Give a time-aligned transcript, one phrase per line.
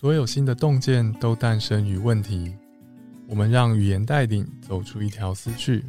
[0.00, 2.54] 所有新的洞见都诞生于问题。
[3.26, 5.84] 我们让语言带领走出一条思绪。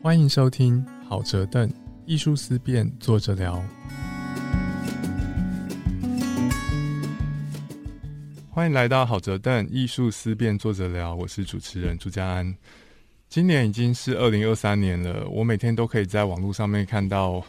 [0.00, 1.70] 欢迎收听好哲凳
[2.06, 3.62] 艺术思辨，坐着聊。
[8.48, 11.14] 欢迎来到好哲凳艺术思辨，坐着聊。
[11.14, 12.56] 我是主持人朱家安。
[13.28, 17.44] 今年已经是二零二三年了，我每天都可以在网络上面看到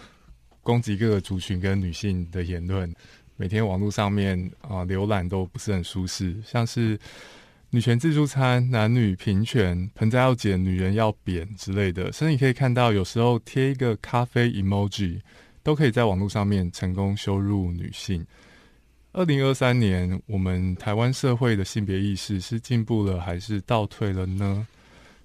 [0.60, 2.94] 攻击各个族群跟女性的言论。
[3.41, 6.95] 每天网络上面啊浏览都不是很舒适，像是
[7.72, 15.20] 女权自助餐、男女平权、盆栽要剪、女人要扁之类的，甚至你可以看到有时候贴一个咖啡 emoji，
[15.64, 18.23] 都可以在网络上面成功羞辱女性。
[19.12, 24.67] 二零二三年，我们台湾社会的性别意识是进步了还是倒退了呢？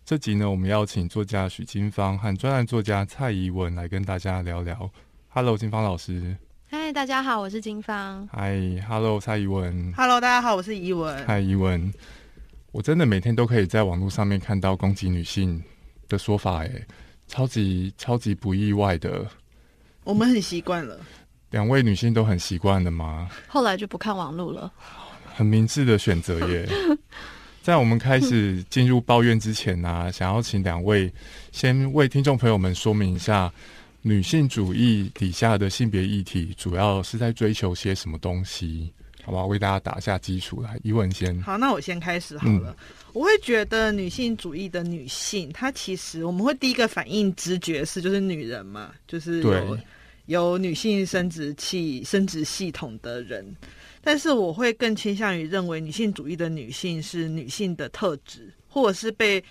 [0.06, 4.90] 这集呢，我们邀请作家许金芳和专栏作家蔡怡文来跟大家聊聊。
[5.28, 6.34] Hello，金芳老师。
[6.68, 8.28] 嗨，大家好，我是金芳。
[8.32, 9.92] 嗨，Hello，蔡怡文。
[9.96, 11.24] Hello，大家好，我是怡文。
[11.24, 11.94] 嗨，怡文。
[12.72, 15.62] 我真的每天都可以在网络上面看到攻击女性
[16.08, 16.70] 的说法，哎，
[17.28, 19.24] 超级超级不意外的。
[20.02, 20.98] 我们很习惯了。
[21.50, 23.30] 两位女性都很习惯的吗？
[23.46, 24.72] 后来就不看网络了。
[25.36, 26.68] 很明智的选择耶。
[27.62, 31.12] 在我们开始进入抱怨之前呢，想要请两位
[31.52, 33.52] 先为听众朋友们说明一下。
[34.06, 38.92] 女性主义底下的性别议题，主要是在追求些什么东西？
[39.24, 39.46] 好不好？
[39.46, 40.78] 为大家打下基础来。
[40.84, 41.42] 一问先。
[41.42, 42.76] 好，那我先开始好了。
[43.12, 49.78] 我会觉得女性主义的女性，她其实我们会第一个反应直觉是就是女人嘛，就是有
[50.26, 53.44] 有女性生殖器、生殖系统的人。
[54.02, 59.42] 但是我会更倾向于认为，女性主义的女性是女性的特质，或者是被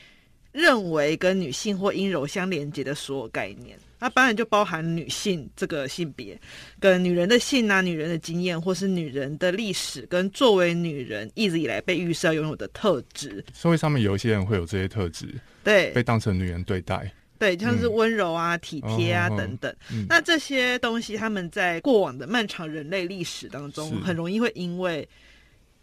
[0.53, 3.77] 认为跟女性或阴柔相连接的所有概念。
[4.05, 6.39] 那当然就包含女性这个性别，
[6.79, 13.43] 跟女人的性啊、女人的经验，或是女人的历史，跟作为女人一直以来被预设要拥有的特质。
[13.51, 15.33] 社会上面有一些人会有这些特质，
[15.63, 19.75] 对，被当成女人对待，对，像是温柔啊、体贴啊等等。
[20.07, 25.09] 那这些东西，他们在过往的漫长人类历史当中，很容易会因为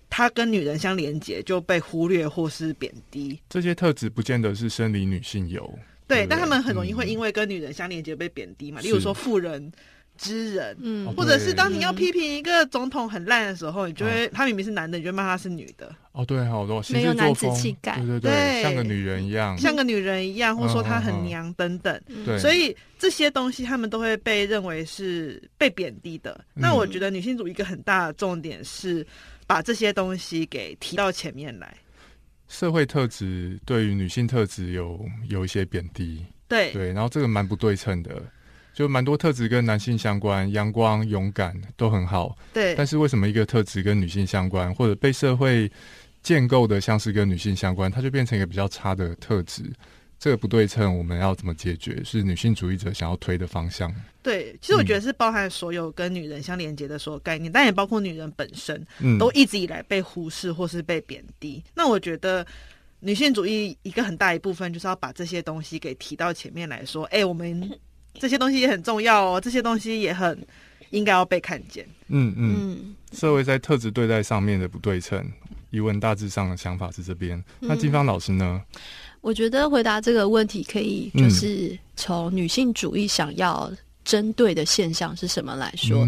[0.09, 3.37] 他跟女人相连接，就被忽略或是贬低。
[3.49, 5.77] 这些特质不见得是生理女性有。
[6.13, 8.81] 对，但他们很容易会因为跟女人相连接被贬低嘛。
[8.81, 9.73] 例如说妇人、
[10.19, 15.95] 之人，嗯，或者是当你要批评一个总统很烂的时候，你就会他明明是男的，你就骂他是女的。
[16.13, 21.99] 哦，对，好多没有男子气概，对对对，像个女人一样，像个女人一样，或者说他很娘等等。
[22.27, 26.45] 对，所以这些东西他们都会被认为是被贬低的。
[26.53, 29.07] 那我觉得女性主义一个很大的重点是
[29.47, 31.75] 把这些东西给提到前面来。
[32.53, 38.23] 社会特质对于女性特质有有一些贬低，对对，然后这个蛮不对称的，
[38.75, 42.75] 就蛮多特质跟男性相关，阳光、勇敢都很好，对。
[42.75, 45.73] 但是为什么一个特质跟女性相关，或者被社会
[46.23, 49.63] 建构的像是跟女性相关，它就变成一个比较差的特质？
[50.23, 52.01] 这个不对称，我们要怎么解决？
[52.05, 53.93] 是女性主义者想要推的方向。
[54.23, 61.61] 对，其实我觉得是包含所有跟女人相连接的所有概念，但也包括女人本身，嗯，都一直以来被忽视或是被贬低。
[61.75, 62.47] 那我觉得
[63.01, 67.69] 女性主义一个很大一部分就是要把这些东西给提到前面来说，哎，我们
[68.15, 70.41] 这些东西也很重要哦，这些东西也很
[70.91, 71.85] 应该要被看见。
[72.07, 75.29] 嗯嗯，社会在特质对待上面的不对称，
[75.71, 77.43] 疑问大致上的想法是这边。
[77.59, 78.63] 那金芳老师呢？
[79.23, 83.73] 我觉得回答这个问题可以就是从女性主义想要
[84.05, 86.07] 针对的现象是什么来说。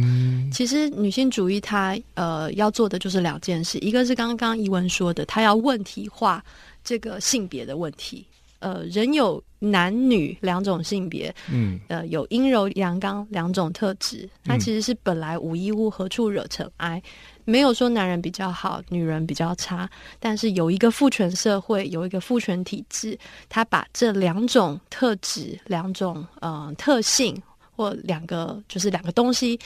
[0.53, 6.45] 其实女性主义它呃要做的就是两件事，一个是刚刚怡文说的，它要问题化
[6.83, 8.27] 这个性别的问题。
[8.59, 17.03] 呃，人有男女两种性别，嗯，呃，有阴柔阳刚两种特质，它其实是本来无一物，何处惹尘埃？
[17.45, 19.89] 没有说男人比较好，女人比较差，
[20.19, 23.19] 但是有一个父权社会，有一个父权体制，
[23.49, 27.41] 他把这两种特质、两种呃特性
[27.77, 29.59] 或两个就是两个东西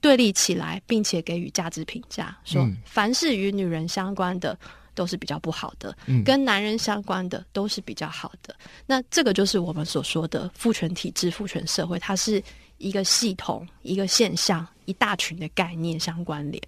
[0.00, 4.58] 对立起来，并且给予价值评价，说凡是与女人相关的。
[4.96, 5.92] 都是比较不好的，
[6.24, 8.54] 跟男人相关的都是比较好的。
[8.86, 12.40] 那这个就是我们所说的父权体制、父权社会，它是
[12.78, 16.62] 一个系统、一个现象、一大群的概念相关联。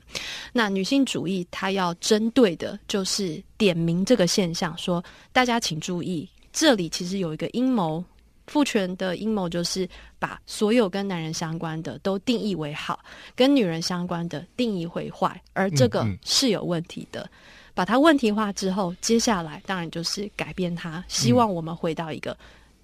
[0.52, 8.04] 那女性主义它要针对的就是点明这个现象，说大家请注意，这里其实有一个阴谋，
[8.46, 12.98] 父权的阴谋就是把所有跟男人相关的都定义为好，
[13.34, 17.28] 跟女人相关的定义为坏，而这个是有问题的。
[17.74, 22.34] 把它问题化之后，接下来当然就是改变它，希望我们回到一个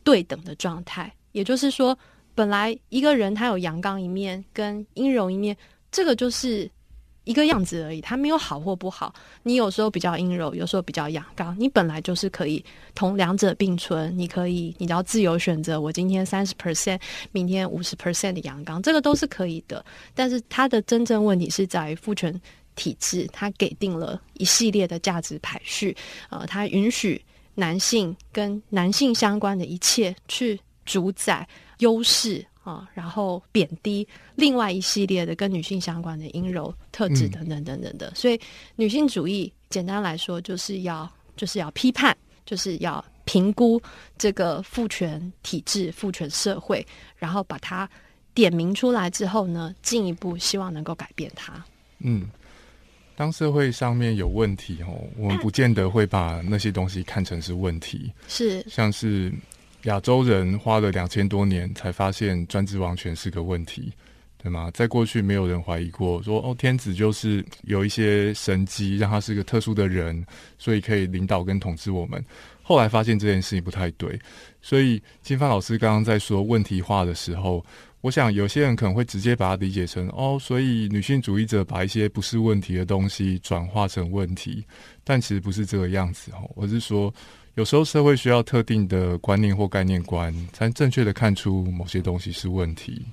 [0.04, 1.10] 对等的状态。
[1.32, 1.98] 也就是说，
[2.34, 5.56] 本来一个人他有阳刚一面跟阴柔一面，
[5.90, 6.70] 这个就是
[7.24, 9.14] 一个样子而已，他没有好或不好。
[9.42, 12.64] 你有时候比较阴柔，有时候比较阳刚，你本来就是可以
[12.94, 14.12] 同两者并存。
[14.18, 15.80] 你可以，你要自由选择。
[15.80, 17.00] 我今天三十 percent，
[17.30, 19.84] 明天五十 percent 的阳刚，这个都是可以的。
[20.14, 22.40] 但是他的真正问题是在于父权
[22.74, 25.96] 体制，他给定了一系列的价值排序，
[26.30, 27.22] 呃，他允许
[27.54, 31.46] 男性跟男性相关的一切去主宰
[31.82, 32.42] 优势。
[32.64, 34.06] 啊，然后贬低
[34.36, 38.40] 另外一系列的跟女性相关的阴柔特质等等等等的，所以
[38.76, 43.82] 女性主义简单来说就是要就是要批判，就是要评估
[44.16, 46.86] 这个父权体制、父权社会，
[47.16, 47.90] 然后把它
[48.32, 51.64] 点名出来之后呢，进一步希望能够改变它。
[51.98, 52.28] 嗯，
[53.16, 59.32] 当社会上面有问题哦，我们不见得会把那些东西看成是问题，是像是。
[59.84, 63.92] 亚洲人花了两千多年才发现专制王权是个问题，
[64.38, 64.70] 对吗？
[64.72, 70.24] 在过去没有人怀疑过，说哦，天子就是有一些神机，让他是个特殊的人，
[70.58, 72.24] 所以可以领导跟统治我们。
[72.62, 74.18] 后来发现这件事情不太对，
[74.60, 77.64] 所以金发老师刚刚在说问题化的时候，
[78.02, 84.62] 我想有些人可能会直接把它理解成哦，所以女性主义者把一些不是问题的东西转化成问题，
[85.02, 86.50] 但其实不是这个样子哦。
[86.54, 87.12] 我是说。
[87.54, 93.04] 有时候社会需要特定的观念或概念观，才正确的看出某些东西是问题。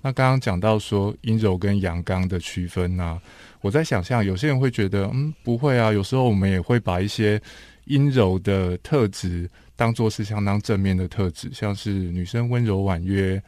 [0.00, 3.20] 那刚刚讲到说阴柔跟阳刚的区分呢，
[3.60, 5.92] 我在想象有些人会觉得，嗯，不会啊。
[5.92, 7.38] 有时候我们也会把一些
[7.84, 9.46] 阴柔的特质
[9.76, 13.42] 当做是相当正面的特质，像是女生温柔婉约、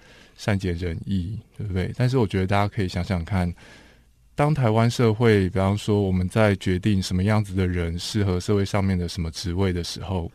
[0.45, 1.91] 善解人意，对不对？
[1.97, 3.51] 但是我觉得大家可以想想看。
[4.35, 10.31] 当台湾社会，比方说我们在决定什么样子的人适合社会上面的什么职位的时候，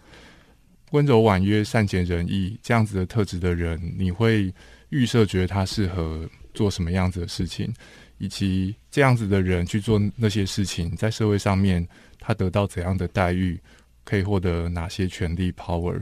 [0.94, 4.52] 温柔婉约、善解人意这样子的特质的人，你会
[4.90, 7.72] 预设觉得他适合做什么样子的事情，
[8.18, 13.60] 以及这样子的人去做那些事情，在社会上面他得到怎样的待遇，
[14.04, 16.02] 可以获得哪些权利 power？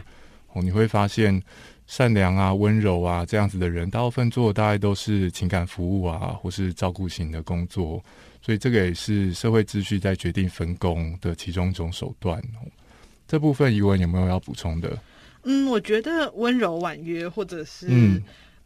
[0.54, 1.44] 哦，你会发现。
[1.88, 8.04] 善良啊，温柔啊，这样子的人，大部分做的大概都是情感服务啊，或是照顾型的工作，
[8.42, 12.42] 所以这个也是社会秩序在决定分工的其中一种手段。
[13.25, 14.98] 这部分疑问有没有要补充的？
[15.44, 17.88] 嗯，我觉得温柔婉约，或者是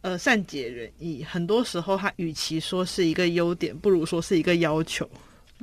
[0.00, 5.08] 呃善解人意，很多时候它与其说是一个优点，不如说是一个要求。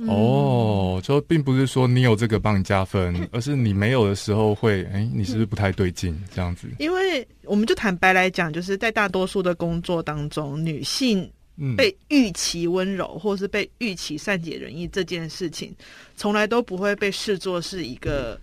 [0.08, 6.66] 哦，就并不是说你有这个帮你加分，而是你没有的时候会，哎，你是不是不太对劲这样子？
[6.78, 11.30] 因为我们就坦白来讲，就是在大多数的工作当中，女性
[11.76, 15.74] 被预期温柔，或是被预期善解人意这件事情，
[16.16, 18.40] 从来都不会被视作是一个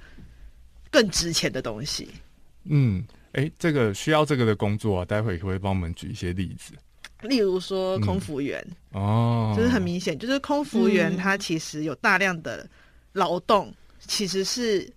[0.91, 2.07] 更值钱的东西。
[2.65, 6.73] 嗯，哎，这个需要这个的工作啊，待会可不可以帮我们举一些例子？
[7.21, 12.67] 例如说空服员哦，就是很明显，就是空服员他其实有大量的
[13.13, 14.87] 劳动，其实是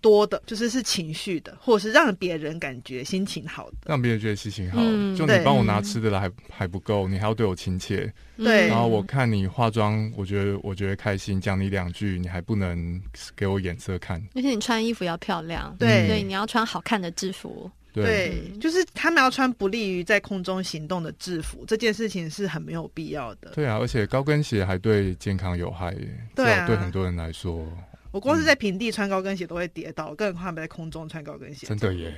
[0.00, 4.80] 多的，就是是情绪的，或者是让别人感觉心情好的，让别人觉得心情好。
[5.16, 8.12] 就你帮我拿吃的了，还还不够，你还要对我亲切。
[8.36, 13.00] 对，然后我看你化妆，我觉得我觉得开心，讲你两句，你还不能
[13.34, 14.24] 给我眼色看。
[14.34, 17.70] 而且你穿衣服要漂亮，对，对，你要穿好看的制服。
[18.04, 23.50] 对，就是他们要穿不利于在空中行动的制服，这件事情是很没有必要的。
[23.54, 25.96] 对啊，而且高跟鞋还对健康有害。
[26.34, 27.66] 对啊，对很多人来说，
[28.10, 31.66] 我光是在平地穿高跟鞋都会跌倒，更何况在空中穿高跟鞋。
[31.66, 32.14] 真的耶。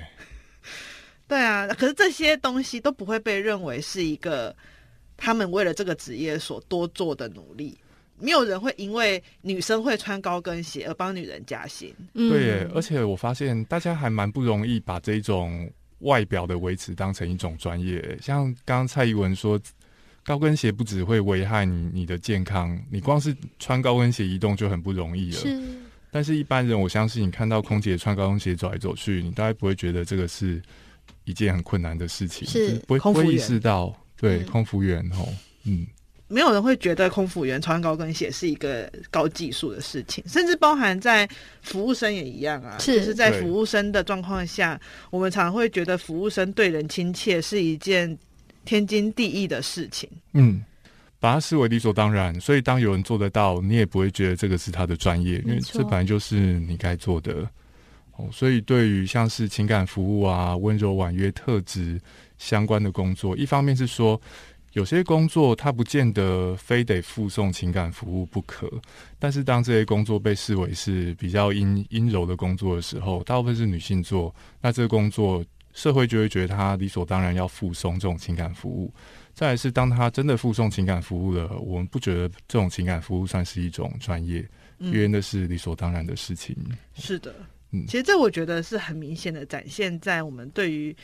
[1.28, 4.54] 对啊，可是这些东西都不会被认为是一个
[5.16, 7.78] 他们为了这个职业所多做的努力。
[8.20, 11.94] 没有人会因为女生会穿高跟鞋而帮女人加薪。
[12.12, 18.18] 对耶，而且我发现大家还蛮不容易把这种外表的维持当成一种专业。
[18.20, 19.60] 像刚刚蔡依文说，
[20.24, 25.38] 高跟鞋不只会危害你你的健康，你光是穿高跟鞋移动就很不容易了。
[25.38, 25.60] 是，
[26.10, 30.60] 但是一般人，我相信你看到空姐穿高跟鞋走来走去，你大概不会觉得这个是
[31.24, 33.94] 一件很困难的事情，是不会意识到。
[34.16, 35.26] 对，空服员哦，
[35.64, 35.86] 嗯。
[36.32, 41.28] 没有人会觉得空服员穿高跟鞋是一个高技术的事情，甚至包含在
[41.60, 42.78] 服务生也一样啊。
[42.78, 48.16] 是在服务生的状况下，我们常会觉得服务生对人亲切是一件
[48.64, 50.08] 天经地义的事情。
[50.32, 50.64] 嗯，
[51.18, 52.40] 把它视为理所当然。
[52.40, 57.44] 所以当有人做得到，你也不会觉得这个是他的专业，因为这本来就是你该做的。
[58.16, 62.00] 哦，所以对于像是情感服务啊、温柔婉约特质
[62.38, 64.20] 相关的工作，一方面是说。
[64.72, 68.70] 有些工作它不见得非得附送情感服务不可，
[69.18, 78.92] 但是当这些工作被视为是比较阴阴柔的工作的时候，大部分是女性做，那这个工作社会就会觉得他理所当然要附送这种情感服务。
[79.34, 84.48] 再来是当他真的附送情感服务了，我们不觉得这种情感服务算是一种专业，
[84.78, 86.56] 因为那是理所当然的事情。
[86.94, 87.34] 是的，
[87.72, 90.94] 嗯，其实这我觉得是很明显的展现在我们对于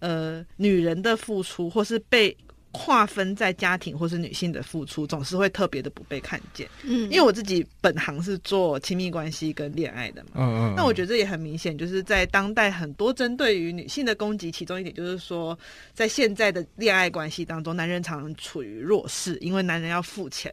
[0.00, 2.36] 呃女人的付出，或是被。
[2.72, 6.68] 划分在家庭或是女性的付出，总是会特别的不被看见。
[6.82, 10.30] 嗯，因为我自己本行是做亲密关系跟恋爱的嘛。
[10.36, 10.74] 嗯嗯。
[10.76, 15.58] 那我觉得这也很明显，就是在当代很多针对于女性的攻击，其中一点就是说，
[15.92, 20.52] 在现在的恋爱关系当中，男人常常处于弱势，因为男人要付钱。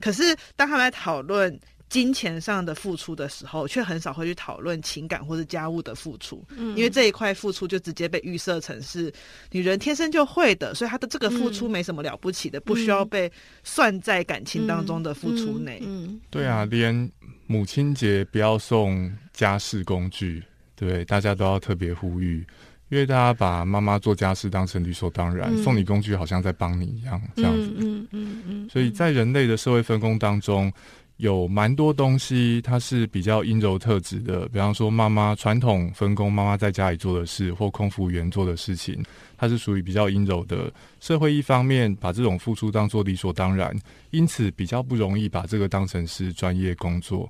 [0.00, 1.58] 可是当他们在讨论。
[1.88, 9.10] 金钱上的付出的时候，却很少会去讨论情感或者家务的付出，嗯，因为这一块付出就直接被预设成是
[9.52, 13.30] 女人天生就会的，所以她的这个付出没什么了不起的，不需要被
[13.64, 15.82] 算在感情当中的付出内。
[15.82, 17.10] 嗯，对啊，连
[17.46, 20.42] 母亲节不要送家事工具，
[20.76, 22.46] 对，大家都要特别呼吁，
[22.90, 27.72] 因为大家把妈妈做家事当成理所当然，送你工具好像在帮你一样，这样子。
[27.78, 30.70] 嗯嗯嗯，所以在人类的社会分工当中。
[31.18, 34.48] 有蛮多东西，它是比较阴柔特质的。
[34.50, 39.04] 比方说，妈妈传统分工，妈妈在家里做的事，或空服员做的事情，
[39.36, 40.72] 它是属于比较阴柔的。
[41.00, 43.76] 社会一方面把这种付出当做理所当然，
[44.10, 47.28] 因此比较不容易把这个当成是专业工作，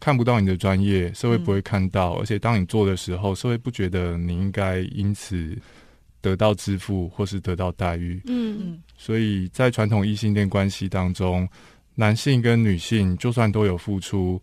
[0.00, 2.14] 看不到你的专业，社会不会看到。
[2.14, 5.56] 而且当你做的时候，社会不觉得你应该因此
[6.20, 8.20] 得到支付或是得到待遇。
[8.26, 8.82] 嗯嗯。
[8.96, 11.48] 所以在传统异性恋关系当中。
[11.96, 14.40] 男性跟女性就算都有付出，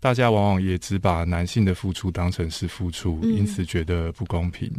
[0.00, 4.70] 大家往往也只把男性的付出当成是付出，因此觉得不公平。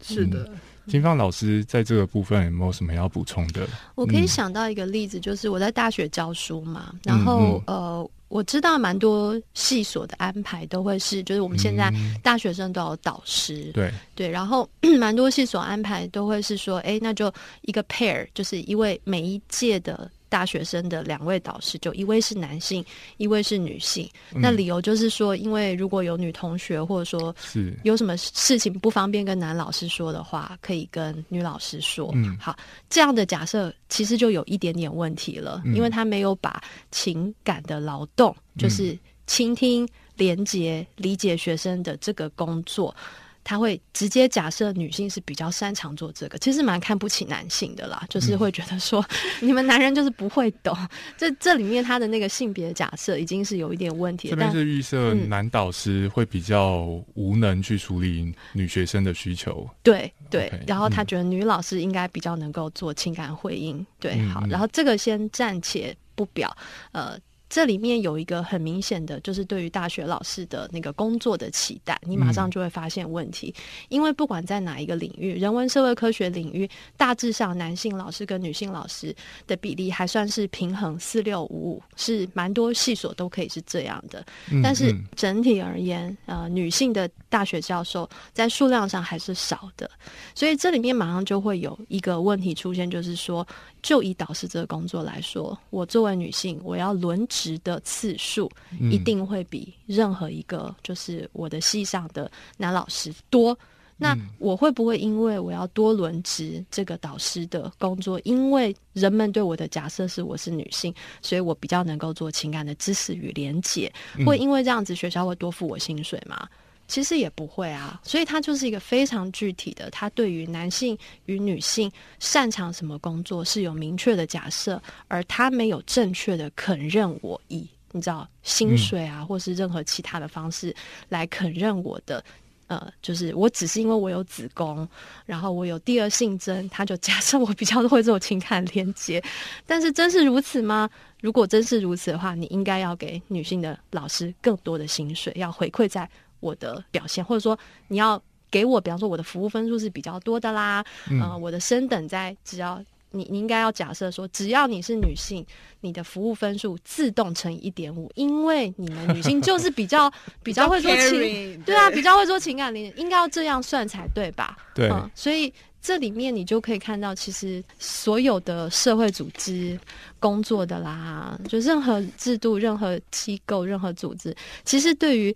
[0.00, 0.50] 是的，
[0.86, 3.68] 金芳老师在这个部分有没有什么要补充的？
[3.94, 20.10] 我可以想到一个例子，就是我在大学教书嘛，然后呃，我知道蛮多系所的安排都会是，就是我们现在大学生都有导师，对对，然后 蛮多系所安排都会是说，哎，那就一个 pair，就是一位每一届的。
[20.32, 22.82] 大学生的两位导师，就一位是男性，
[23.18, 24.08] 一位是女性。
[24.30, 32.10] 那理由就是说，因为如果有女同学，或者说是有什么事情不方便跟男老师说的话，可以跟女老师说。
[32.14, 32.56] 嗯，好，
[32.88, 36.58] 这样的假设其实就有一点点问题了，因为他没有把
[36.90, 39.86] 情感的劳动，就是倾听、
[40.16, 42.96] 连接、理解学生的这个工作。
[43.44, 49.04] 他会直接假设女性是比较擅长做这个，其实蛮看不起男性的啦，就是会觉得说
[49.40, 50.76] 你们男人就是不会懂。
[51.16, 54.28] 这这里面他的那个性别假设已经是有一点问题。
[54.28, 56.82] 这边是预设男导师会比较
[57.14, 59.68] 无能去处理女学生的需求。
[59.82, 63.84] 对对，然后他觉得女老师应该比较能够做情感回应。
[63.98, 66.56] 对，好，然后这个先暂且不表，
[66.92, 67.18] 呃。
[67.52, 73.54] 这里面有一个很明显的，就是对于大学老师的那个工作的期待，你马上就会发现问题。
[73.90, 76.66] 因为不管在哪一个领域，人文社会科学领域，
[76.96, 79.14] 大致上男性老师跟女性老师
[79.46, 84.24] 的比例还算是平衡四六五五，是蛮多系所都可以是这样的。
[84.62, 89.90] 但是整体而言，呃，女性的大学教授在数量上还是少的，
[90.34, 93.46] 所以这里面马上就会有一个问题出现，就是说。
[93.82, 98.50] 就以导师这个工作来说，我作为女性，我要轮值的次数
[98.90, 103.56] 一定会比任何一个就是我的系上的男老师多。
[103.98, 113.92] 那我会不会因为我要多轮值这个导师的工作，因为人们对我的假设是我是女性，所以我比较能够做情感的知识与连结？
[114.26, 116.48] 会因为这样子学校会多付我薪水吗？
[116.92, 130.76] 其实也不会啊，所以它就是一个非常具体的，它对于男性与女性擅长什么工作是有明确的假设，而他没有正确的肯认我以你知道薪水啊，或是任何其他的方式
[131.08, 132.22] 来肯认我的，
[132.66, 134.86] 呃，就是我只是因为我有子宫，
[135.24, 139.24] 然后我有第二性征，他就假设我比较会做情感连接，
[139.66, 140.90] 但是真是如此吗？
[141.22, 146.06] 如果真是如此的话，你应该要给女性的老师更多的薪水，要回馈在。
[146.42, 147.58] 我的表现，或者说
[147.88, 155.46] 你要给我，比方说我的服务分数是比较多的啦，嗯，我的升等在只要你你应该要假设说，只要你是女性，
[155.80, 164.56] 你的服务分数自动乘以一点五，因为你们女性就是比较 比较会做情，对啊，比较会做情感连，应该要这样算才对吧？
[164.74, 169.78] 对，所以这里面你就可以看到，其实所有的社会组织
[170.18, 174.34] 工作的啦，就任何制度、任何机构、任何组织，
[174.64, 175.34] 其实对于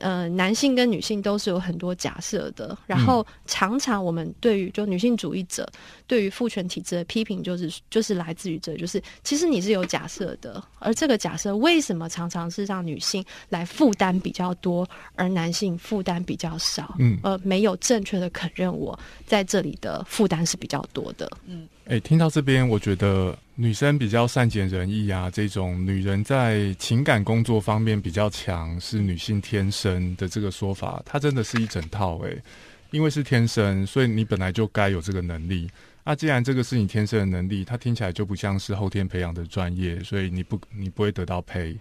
[0.00, 5.68] 呃，男性跟女性都是有很多假设的，然后常常我们对于就女性主义者
[6.06, 16.94] 对于父权体制的批评，就是就是来自于这，就是其实你是有假设的，而这个假设为什么常常是让女性来负担比较多，而男性负担比较少？
[16.98, 21.30] 嗯，呃，没有正确的肯认我在这里的负担是比较多的。
[21.46, 23.36] 嗯，哎，听到这边，我觉得。
[23.58, 32.42] 女生比较善解人意啊，这种女人在情感工作方面比较强，是女性天生的这个说法，它真的是一整套诶。
[32.90, 35.70] 因为是天生，所以你本来就该有这个能力。
[36.04, 41.74] 那既然这个是你天生的能力，它听起来就不像是后天培养的专业，所以你不你不会得到赔。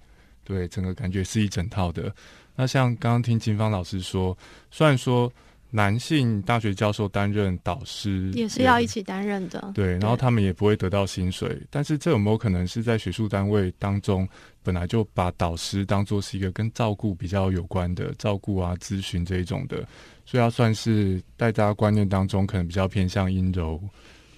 [0.46, 2.10] 对，整个感觉是一整套的。
[2.56, 4.38] 那像刚刚听金芳老师说，
[4.72, 5.30] 虽然说。
[5.76, 11.62] 男性大学教授担任导师也是要一起担任的，对，然后他们也不会得到薪水。
[11.70, 14.26] 但是这有没有可能是在学术单位当中，
[14.64, 19.86] 本来就把导师当做是一个跟照顾比较有关的照顾啊、咨询这一种的，
[20.26, 23.78] 所以要算是在大家观念当中可能比较偏向阴柔，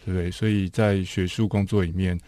[0.03, 0.31] 对不对？
[0.31, 2.19] 所以在学术工作里面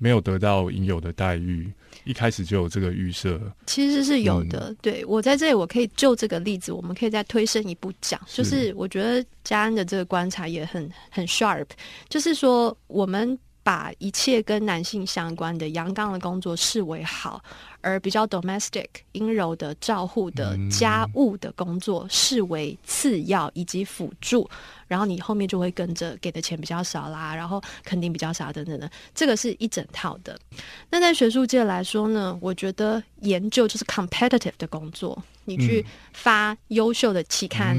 [0.00, 1.72] 没有得到应有的待遇。
[2.04, 4.74] 一开始就有这个预设，其实是有的。
[4.80, 8.18] 对我在这里，我可以就这个例子，我们可以再推深一步讲。
[8.26, 11.66] 就是我觉得嘉恩的这个观察也很很 sharp，
[12.08, 17.42] 就是说我们把一切跟男性相关的阳刚的工作视为好。
[17.82, 24.46] 而比较 domestic 阴柔的照护的家务的工作视为次要以及辅助，
[24.86, 30.38] 然后你后面就会跟着给的钱比较少啦，然后肯定比较少等等的，这个是一整套的。
[30.90, 37.78] 那在学术界来说呢，我觉得研究就是 competitive 的工作，你去发优秀的期刊，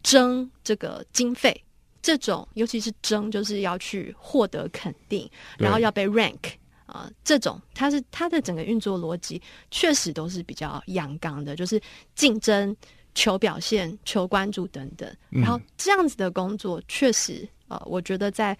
[0.00, 1.60] 争这个经费，
[2.02, 6.38] 这种尤其是争就是要去获得肯定，然后要被 rank。
[6.86, 9.40] 啊，这种它是它的整个运作逻辑
[9.70, 11.80] 确实都是比较阳刚的，就是
[12.16, 12.76] 竞争、
[13.14, 15.08] 求表现、求关注等等。
[15.28, 18.58] 然后这样子的工作确实，呃，我觉得在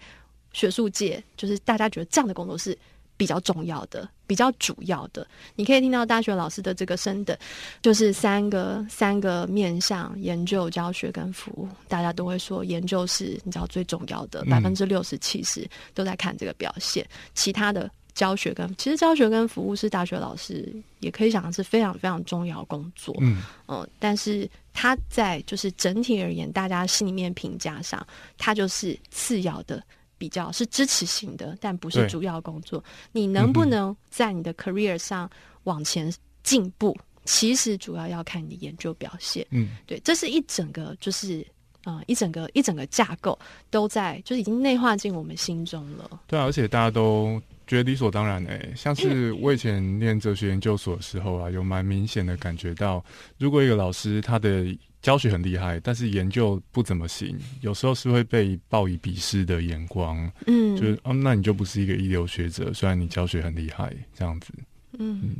[0.53, 2.77] 学术界，就是大家觉得这样的工作是
[3.21, 5.27] 比较重要的、比较主要的。
[5.55, 7.37] 你可以听到大学老师的这个升等，
[7.79, 11.69] 就是三个三个面向：研究、教学跟服务。
[11.87, 17.87] 大家都会说，研究是你知道最重要的，百分之六十、七十都在看这个表现，其他的。
[18.13, 28.05] 教学跟其实教学跟服务是大学老师也可以讲是非常非常重要工作，嗯嗯，但是他在就是整体而言，大家心里面评价上，
[28.37, 29.81] 他就是次要的，
[30.21, 32.83] 比较是支持型的，但不是主要工作。
[33.11, 35.27] 你能不能在你的 career 上
[35.63, 39.43] 往前进步，其实主要要看你的研究表现。
[39.49, 41.43] 嗯，对，这是一整个就是
[41.85, 43.37] 啊一整个一整个架构
[43.71, 46.07] 都在，就是已经内化进我们心中了。
[46.27, 47.41] 对啊，而且大家都。
[47.67, 53.01] 觉得理所当然诶，像是 我以前念哲学研究所的时候啊，有蛮明显的感觉到，
[53.37, 54.65] 如果一个老师他的
[55.01, 60.31] 教学很厉害，但是研究不怎么行，有时候是会被报以鄙视的眼光。
[60.47, 64.53] 嗯，就是哦，那你就不是一个一流学者，虽然你教学很厉害，这样子。
[64.99, 65.35] 嗯嗯，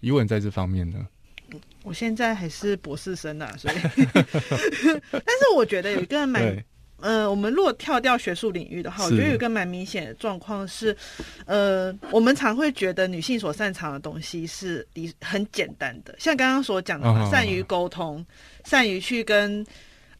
[0.00, 1.06] 疑问在这方面呢？
[1.82, 3.74] 我现在还是博士生啊，所以，
[5.12, 6.64] 但是我觉得有一个蛮。
[7.00, 10.96] 呃，我们如果跳掉学术领域的话，我觉得有一个蛮明显的状况是，
[11.44, 14.86] 呃，我们常会觉得女性所擅长的东西是
[15.20, 18.24] 很简单的，像刚刚所讲的，善于沟通，
[18.64, 19.64] 善于去跟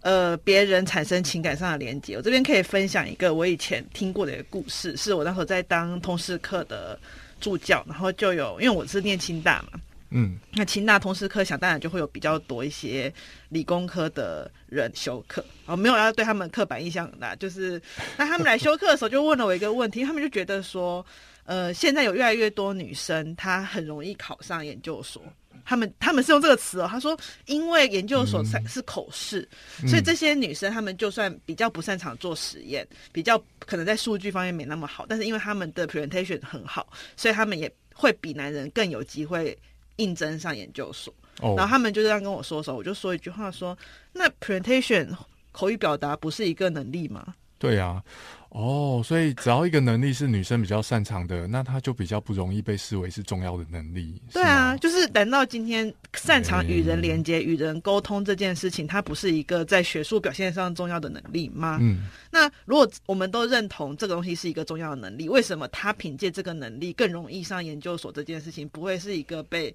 [0.00, 2.16] 呃别人产生情感上的连接。
[2.16, 6.98] 我这边可以分享一个我以前听过的一个故事，是我那时候在当通识课的
[7.40, 9.80] 助教，然后就有因为我是念清大嘛。
[10.16, 13.12] 嗯，那清大通识课想当然就会有比较多一些
[13.48, 17.82] 理工科的人修课，哦，没有要对他们刻板印象的，就是
[18.16, 21.04] 那他们来修课的时候就问了我一个问题，他们就觉得说，
[21.46, 25.20] 呃，现在有越来越多女生她很容易考上研究所，
[25.64, 29.48] 他们他们是用这个词哦，他说因为研究所是是口试，
[29.88, 39.56] 所以这些女生她们就算比较不擅长做实验，比较可能在数据方面没那么好，但是因为他们的 presentation 很好，所以他们也会比男人更有机会。
[39.98, 43.78] 应征上研究所，然后他们就这样跟我说的时候，我就说一句话：说
[44.12, 45.08] 那 presentation
[45.52, 47.32] 口语表达不是一个能力吗？
[47.64, 48.02] 对啊，
[48.50, 54.20] 哦，所以只要一个能力是女生比较擅长的，那她就比较不容易被视为是重要的能力。
[54.32, 61.78] 对啊，就是难道今天擅长与人连接、与人沟通这件事情，它不是一个在学术表现上重要的能力吗？
[61.80, 68.12] 嗯，那如果我们都认同这个东西是一个重要的能力，为什么她凭借这个能力更容易上研究所？
[68.12, 69.74] 这件事情不会是一个被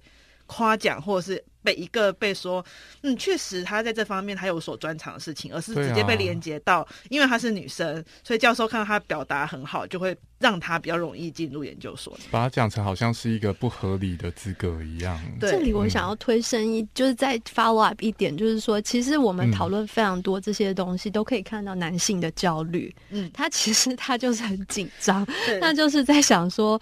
[0.50, 2.64] 夸奖，或者是被一个被说，
[3.02, 12.18] 嗯，确实他在这方面他有所专长的事情，而是直接被连接到，因为她是女生，所以教授看到她表达很好，就会让她比较容易进入研究所。
[12.32, 15.16] 把它讲成好像是一个不合理的资格一样。
[15.40, 22.92] 这里我想要推升一，就是再 follow up 一点，就是说，其实我们讨论非常多这些东西，都可以看到男性的焦虑。
[23.10, 25.24] 嗯，他其实他就是很紧张，
[25.60, 26.80] 那就是在想说，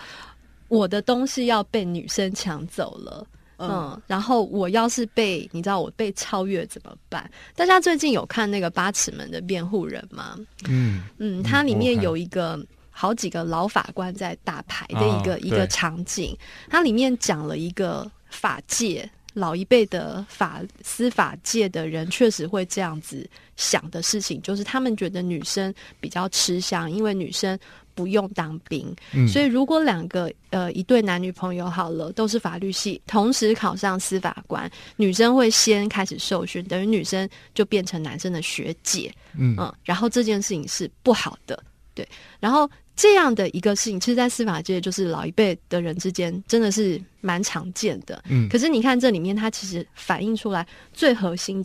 [0.69, 3.27] 我的东西要被女生抢走了。
[3.59, 7.29] 嗯，然后我要是被你知道我被超越怎么办？
[7.57, 10.39] 大家最近有看那个八尺门的辩护人吗？
[10.69, 16.37] 嗯嗯，它里面有一个好几个老法官在打牌的一个一个场景，
[16.71, 27.59] 它里面讲了一个法界老一辈的法司法界的人确实会这样子想的事情，就是他们觉得女生比较吃香，因为女生。
[27.99, 28.95] 不用当兵，
[29.27, 41.61] 所以如果两个呃一对男女朋友好了，都是法律系，同时考上司法官，女生会先开始受训，等于女生就变成男生的学姐，嗯，然后这件事情是不好的，
[41.93, 42.09] 对。
[42.39, 48.49] 然后这样的一个事情，其实，在司法界就是老一辈的人之间真的是蛮常见的，嗯。
[48.49, 51.65] 可是你看这里面，它其实反映出来最核心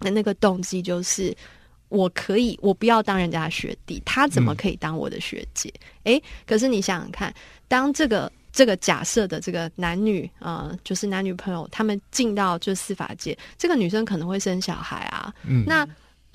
[0.00, 1.32] 的那个动机就是。
[1.88, 5.72] 我可以，我不要当人家的学弟，他怎么可以当我的学姐？
[6.04, 7.34] 哎，可是你想想看，
[7.66, 15.32] 当这个这个假设的这个男女啊，就是男女朋友，他们进到就司法界，这个女生可能会生小孩啊，
[15.66, 15.86] 那。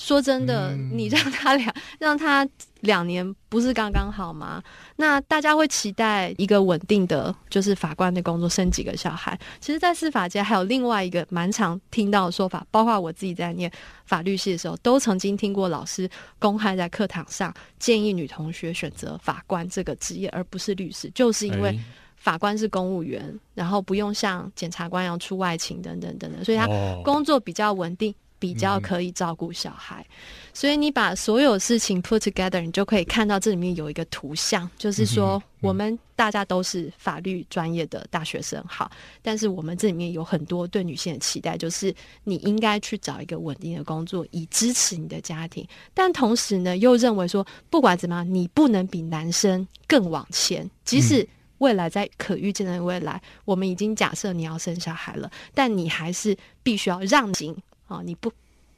[0.03, 2.45] 说真的，你让他两 让他
[2.81, 4.61] 两年不是刚刚好吗？
[4.97, 9.39] 那大家会期待一个稳定的，就是法官的工作，生几个小孩。
[9.61, 13.71] 其实，在司法界还有另外一个蛮常听到的说法，包括我自己在念
[14.05, 21.79] 法律系的时候，都曾经听过老师公开在课堂上建议女同学选择法官这个职业，而不是律师，就是因为
[22.17, 26.67] 法官是公务员，然后不用像检察官要出外勤等等等等，所以他
[27.05, 28.13] 工作比较稳定。
[28.43, 30.05] 比较可以照顾小孩，
[30.53, 51.25] 所以你把所有事情 put together，你就可以看到这里面有一个图像，就是说我们大家都是法律专业的大学生，好，但是我们这里面有很多对女性的期待，就是你应该去找一个稳定的工作，以支持你的家庭，但同时呢，又认为说不管怎么样，你不能比男生更往前，即使
[51.59, 57.55] 未来在可预见的未来，我们已经假设你要生小孩了，但你还是必须要让行。
[57.87, 58.31] 啊，你不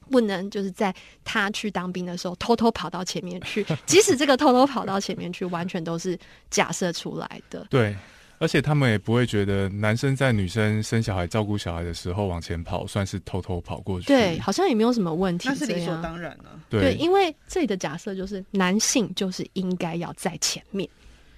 [0.10, 6.18] 不能就是在他去当兵的时候偷偷跑到前面去， 即使这个偷偷跑到前面去，完全都是
[6.50, 7.65] 假设出来的。
[7.70, 7.96] 对，
[8.38, 14.08] 而且他们也不会觉得男生在女生生小孩、照顾小孩的时候往前跑，算是偷偷跑过去。
[14.08, 16.60] 对，好像也没有什么问题，那是理所当然了。
[16.70, 20.88] 对，因为这里的假设就是男性就是应该要在前面。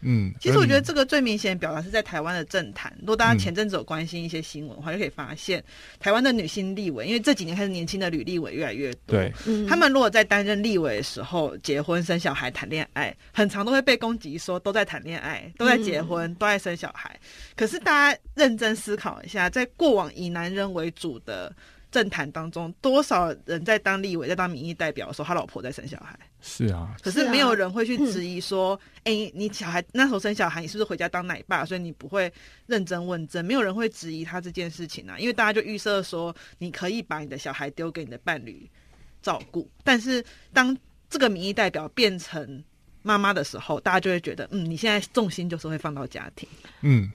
[0.02, 2.96] 嗯，其实我觉得这个最明显的表达是在台湾的政坛。
[3.00, 5.64] 如果大家前阵子有关心一些新闻的话，就可以发现
[6.00, 9.18] 台湾的女性立委，因为这几年开始年轻的女立委越来越多。
[9.18, 9.34] 对，
[9.68, 17.20] 他们如果在担任立委的时候结婚生小孩谈恋爱，很常都会被攻击说都在谈恋爱，都在结婚，都在生小孩。
[17.56, 21.52] 可是大家认真思考一下，在过往以男人为主的。
[21.90, 26.20] 政坛当中，多少人在当立委、在当民意代表的时候，他老婆在生小孩？
[26.48, 32.32] 是啊，可是没有人会去质疑说：“哎，你小孩那时候生小孩，你是不是回家当奶爸？”所以你不会
[32.66, 38.70] 认真问政，没有人会质疑他这件事情啊，因为大家就预设说，你可以把你的小孩丢给你的伴侣
[39.22, 39.70] 照顾。
[39.84, 40.76] 但是当
[41.10, 42.64] 这个民意代表变成
[43.04, 46.48] 妈妈的时候，大家就会觉得：“嗯，你现在重心就是会放到家庭。”
[46.82, 47.12] 嗯。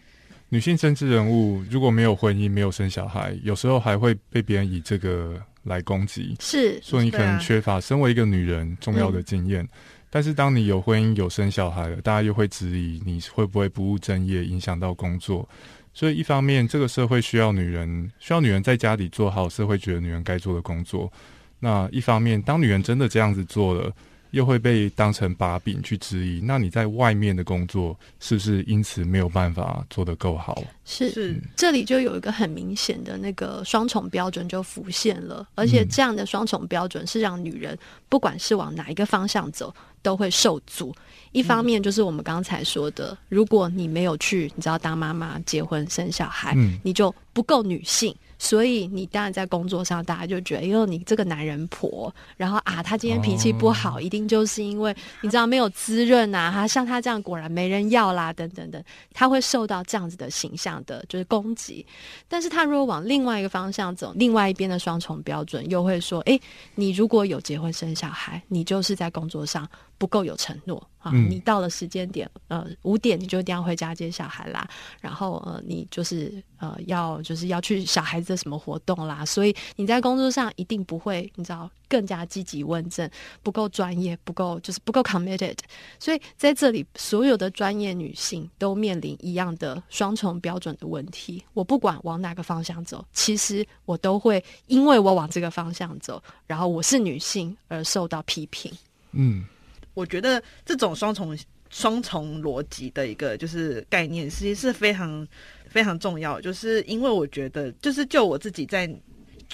[0.49, 9.67] 女性政治人物如果没有婚姻、没有生小孩，有时候还会被别人以这个来攻击，是说你可能缺乏身为一个女人重要的经验。
[10.11, 15.49] 但是当你有婚姻、有生小孩了，大家又会质疑你会不会不务正业，影响到工作。
[15.95, 21.11] 所以一方面，这个社会需要女人，需要女人在家里做好社会觉得女人该做的工作。
[21.59, 23.91] 那一方面，当女人真的这样子做了。
[24.33, 30.63] 又会被当成把柄去质疑，那你在外面的工作是不是因此没有办法做得够好？
[30.85, 40.95] 是，这里就有一个很明显的那个双重标准就浮现了，而且这样的双重标准是让女人不管是往哪一个方向走都会受阻。
[41.33, 48.15] 一方面就是我们刚才说的，如果你没有去，你知道当妈妈、结婚、生小孩，你就不够女性。
[48.43, 58.83] 所以你当然在工作上，大家就觉得，因为你这个男人婆，然后啊，他今天脾气不好，一定就是因为你知道没有滋润啊，他像他这样果然没人要啦，等等等，
[59.15, 61.87] 他会受到这样子的形象的，就是攻击。
[62.27, 66.37] 但是他如果往另外一个方向走，另外一边的双重标准又会说，哎，
[66.75, 69.69] 你如果有结婚生小孩，你就是在工作上。
[70.03, 71.13] 不够有承诺啊！
[71.13, 74.69] 你到了时间点，呃，五点你就一定要回家接小孩啦。
[75.01, 79.25] 然后呃，你就是呃，要就是要去小孩子的什么活动啦。
[79.25, 83.09] 所以你在工作上一定不会，你知道，更加积极问政，
[83.45, 85.57] 不够专业，不够就是不够 committed。
[86.01, 91.45] 所以在这里，所有的专业女性都面临一样的双重标准的问题。
[91.55, 98.73] 我不管往哪个方向走，其实我都会因为我往这个方向走，然后我是女性而受到批评。
[99.13, 99.45] 嗯。
[99.95, 101.37] 我觉得这种双重
[101.71, 105.27] 双重逻辑的一个就是概念，其实是非常
[105.69, 106.41] 非常重要。
[106.41, 108.91] 就是因为我觉得，就是就我自己在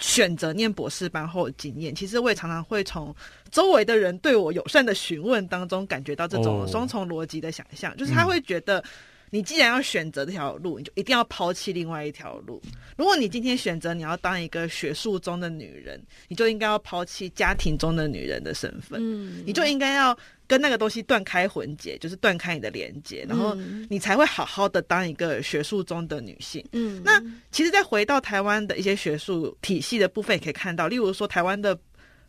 [0.00, 3.14] 选择念博士班后的经验，其实我也常常会从
[3.50, 8.82] 周围的人对我友善的询问当中，感觉到这种双重逻辑的想象，就是他会觉得。
[9.30, 12.60] 你既然要选择这条路，你就一定要抛弃另外一条路。
[12.96, 19.00] 如果你今天选择你要当一个学术中的女人，你就应该要抛弃家庭中的女人的身份。
[19.02, 23.54] 嗯，你就应该要跟那个东西断开魂结，就是断开你的连接，然后
[23.88, 26.64] 你才会好好的当一个学术中的女性。
[26.72, 31.78] 嗯，那其实再回到台湾的一些学术体系的部分，也可以看到，例如说台湾的。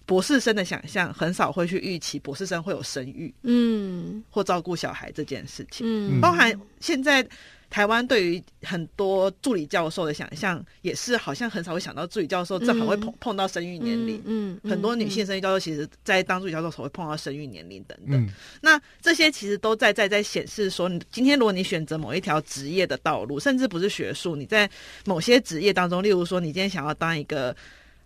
[0.10, 7.24] 博士生的想象很少会去预期博士生会有生育，嗯，或照顾小孩这件事情，嗯，包含现在
[7.70, 18.28] 台湾对于很多助理教授的想象，也是好像很少会想到助理教授正好会碰碰到生育年龄，嗯，很多女性生育教授其实在当助理教授时候会碰到生育年龄等等，
[18.62, 24.68] 那这些其实都在在在显示说，你今天如果你选择某一条职业的道路，甚至不是学术，你在
[25.06, 27.56] 某些职业当中，例如说你今天想要当一个。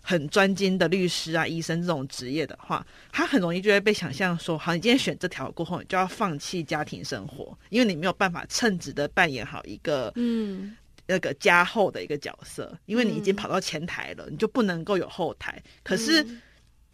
[0.04, 10.76] 很专精的律师啊、医生这种职业的话，他很容易就会被想象说：好，你今天选这条过后，你就要放弃家庭生活，因为你没有办法称职的扮演好一个嗯
[11.08, 15.60] 那个加后的一个角色，因为你已经跑到前台了，你就不能够有后台。
[15.82, 16.24] 可是。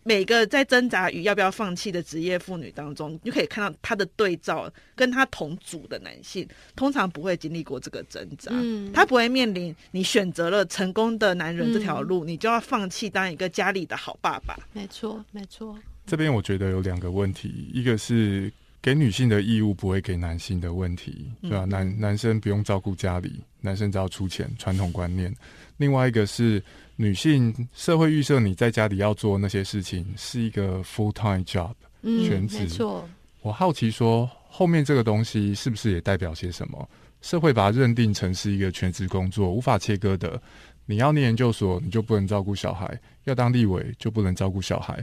[0.04, 14.56] 每个在挣扎于要不要放弃的职业妇女当中，你就可以看到她的对照，跟她同组的男性通常不会经历过这个挣扎，嗯，他不会面临你选择了成功的男人这条路，你就要放弃当一个家里的好爸爸。
[14.74, 15.78] 没错，没错。
[16.08, 21.66] 这边我觉得有两个问题，一个是给女性的义务不会给男性的问题，对吧？
[21.66, 25.32] 男男生不用照顾家里，男生只要出钱，传统观念。
[25.78, 26.64] 另外一个是。
[27.02, 31.72] 女性社会预设你在家里要做那些事情是一个 full time job，
[32.04, 32.60] 全职。
[32.60, 33.08] 没错。
[33.42, 36.90] 我好奇说，后面这个东西是不是也代表些什么？
[37.22, 40.42] 社会把它认定成是一个全职工作，无法切割的。
[40.86, 45.02] 你要念研究所，你就不能照顾小孩；要当立委，就不能照顾小孩。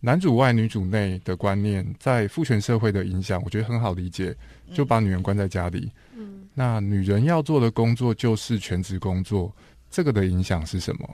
[0.00, 4.34] 男主外女主内的观念，在父权社会的影响，我觉得很好理解，
[4.72, 5.92] 就把女人关在家里。
[6.16, 6.48] 嗯。
[6.54, 9.54] 那女人要做的工作就是全职工作，
[9.90, 11.06] 这个的影响是什么？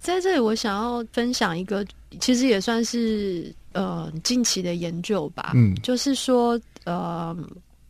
[0.00, 1.86] 在这里，我想要分享一个，
[2.18, 5.52] 其实也算是呃近期的研究吧。
[5.54, 7.36] 嗯，就是说，呃，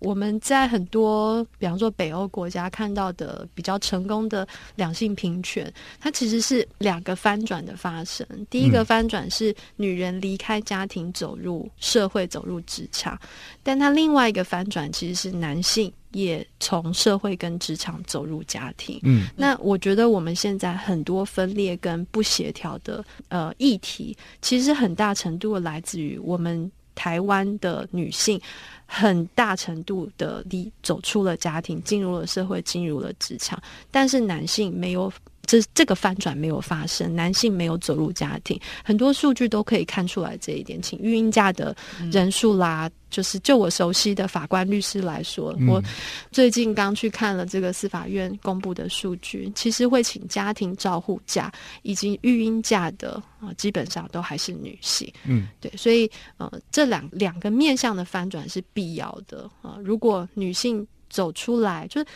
[0.01, 8.27] 我们在很多，比方说北欧国家看到的比较成功的两性平权，它其实是两个翻转的发生。
[8.51, 13.15] 第一个翻转是女人离开家庭，走入社会，走入职场；
[13.63, 15.93] 但它另外一个翻转其实是男性。
[16.13, 26.69] 也从社会跟职场走入家庭，嗯，那我觉得我们现在很多分裂跟不协调的呃议题，其实很大程度来自于我们
[27.01, 28.39] 台湾的女性，
[28.85, 33.59] 很大程度的离走出了家庭，进入了社会，进入了职场，
[33.91, 35.11] 但是男性没有。
[35.51, 40.81] 这这个翻转没有发生，男性没有走入家庭，很多数据都可以看出来这一点。
[40.81, 41.75] 请育婴假的
[42.13, 45.83] 人数啦，就是就我熟悉的法官律师来说，我
[46.31, 51.51] 最近刚去看了这个司法院公布的数据，其实会请家庭照护假
[51.83, 55.13] 以及育婴假的啊，基本上都还是女性。
[55.25, 59.79] 嗯，对，所以呃，这两两个面向的翻转是必要的啊。
[59.83, 62.07] 如果女性走出来，就是。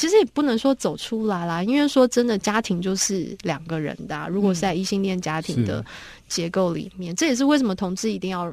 [0.00, 4.26] 其实也不能说走出来啦，因为说真的，家庭就是两个人的。
[4.30, 5.84] 如果是在异性恋家庭的
[6.26, 8.50] 结构里面，这也是为什么同志一定要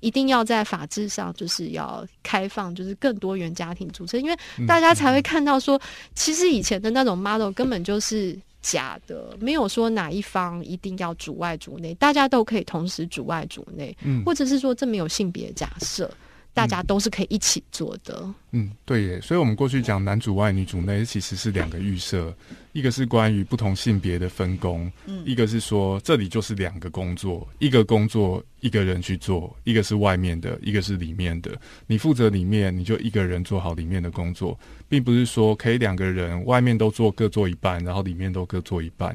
[0.00, 4.34] 一定要在法制上就是要开放，就是更多元家庭组成，因为
[4.66, 5.78] 大家才会看到说，
[6.14, 16.10] 其实以前的那种 model 根本就是假的，没有说哪一方一定要主外主内，大家都可以同时主外主内，或者是说这没有性别假设。
[16.56, 18.26] 大家都是可以一起做的。
[18.52, 19.20] 嗯，对耶。
[19.20, 22.34] 所以，我们过去讲男主外女主内，其实是两个预设，
[22.72, 31.60] 一个是关于不同性别的分工，嗯，一个是说这里就是两个工作，一个工作一个人去做，一个是外面的，一个是里面的。
[31.86, 39.14] 你负责里面，你就一个人做好里面的工作，并不是说可以两个人外面都做各做一半，然后里面都各做一半。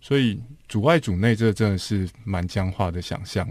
[0.00, 3.46] 所以，主外主内这真的是蛮僵化的想象。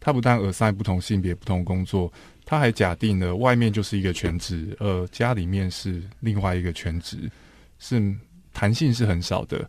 [0.00, 2.10] 它不但耳塞不同性别、不同工作，
[2.50, 7.30] 它还假定了外面就是一个全职，呃，家里面是另外一个全职，
[7.78, 8.02] 是
[8.54, 9.68] 弹性是很少的。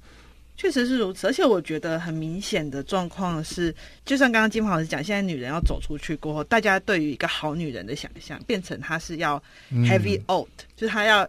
[0.55, 11.27] 确实是如此，而且我觉得很明显的状况是，就像刚刚金鹏老师讲，现在女人要走出去过后，大家对于一个好女人的想象，变成她是要 heavy old，就是她要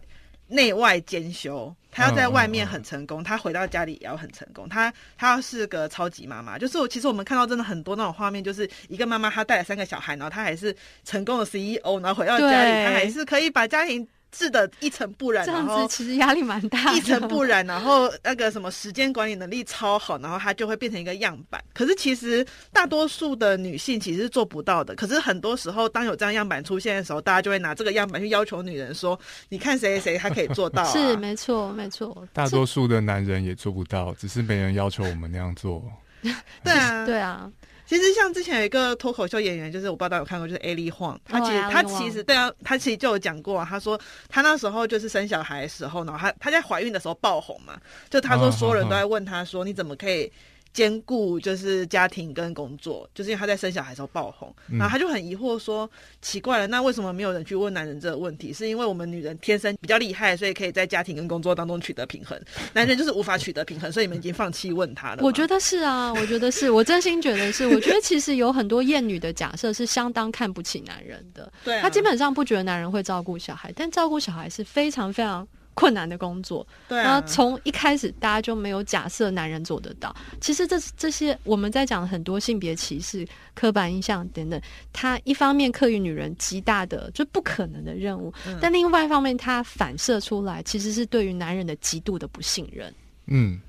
[0.51, 6.59] 内外兼修，她要在外面很成功，她回到家里也要很成功，她她要是个超级妈妈。
[6.59, 14.07] 就是我其实我们看到真的很多那种画面，就是一个妈妈她带了三个小孩，然后她还是成功的 CEO，然后回到家里，她还是可以把家庭。
[14.31, 16.93] 治的一尘不染，这样子其实压力蛮大。
[16.93, 21.63] 一尘不染，然后那个什么时间管理能力超好，然后她就会变成一个样板。
[21.75, 24.95] 可是其实大多数的女性其实是做不到的。
[24.95, 32.27] 可是很多时候，当有这样样板出现的时候，大家就会拿这个样板去要求女人说：“你看谁谁谁，他可以做到。”是没错，没错。
[32.33, 35.83] 大多数的男人也做不到，只是没人要求我们那样做。
[36.63, 37.51] 对啊， 对啊。
[37.91, 47.77] 其实像之前有一个脱口秀演员，就是我不知道有看过，就是 A 丽晃，他其实他其实对啊，他其实就有讲过，他说他那时候就是生小孩的时候，然后他他在怀孕的时候爆红嘛，
[48.09, 50.33] 就他说所有人都在问他说你怎么可以。
[50.73, 55.91] 兼顾就是家庭跟工作，就是因为他在生小孩时候爆红，然后他就很疑惑说
[56.23, 58.53] ：“奇怪了，那为什么没有人去问男人这个问题？
[58.53, 62.41] 是因为我们女人天生比较厉害，所以可以在家庭跟工作当中取得平衡，
[62.73, 75.47] 男人就是无法取得平衡，所以你们已经放弃问他了。”我觉得是啊，我觉得是我真心觉得是，我觉得其实有很多厌女的假设是相当看不起男人的， 对，他基本上不觉得男人会照顾小孩，但照顾小孩是非常非常。
[75.75, 80.15] 困难的工作，对啊，从一开始大家就没有假设男人做得到。
[80.41, 84.61] 其实这这些我们在讲很多性别歧视、刻板印象等等，
[84.93, 92.93] 它一方面刻于女人极大的就不可能的任务，但另外一方面它反射出来其实是对于男人的极度的不信任。
[93.27, 93.61] 嗯。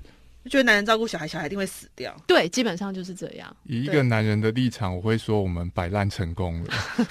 [0.50, 2.14] 觉得男人照顾小孩，小孩一定会死掉。
[2.26, 3.56] 对，基本上就是这样。
[3.64, 6.74] 以一个男人的立场，我会说我们摆烂成功了。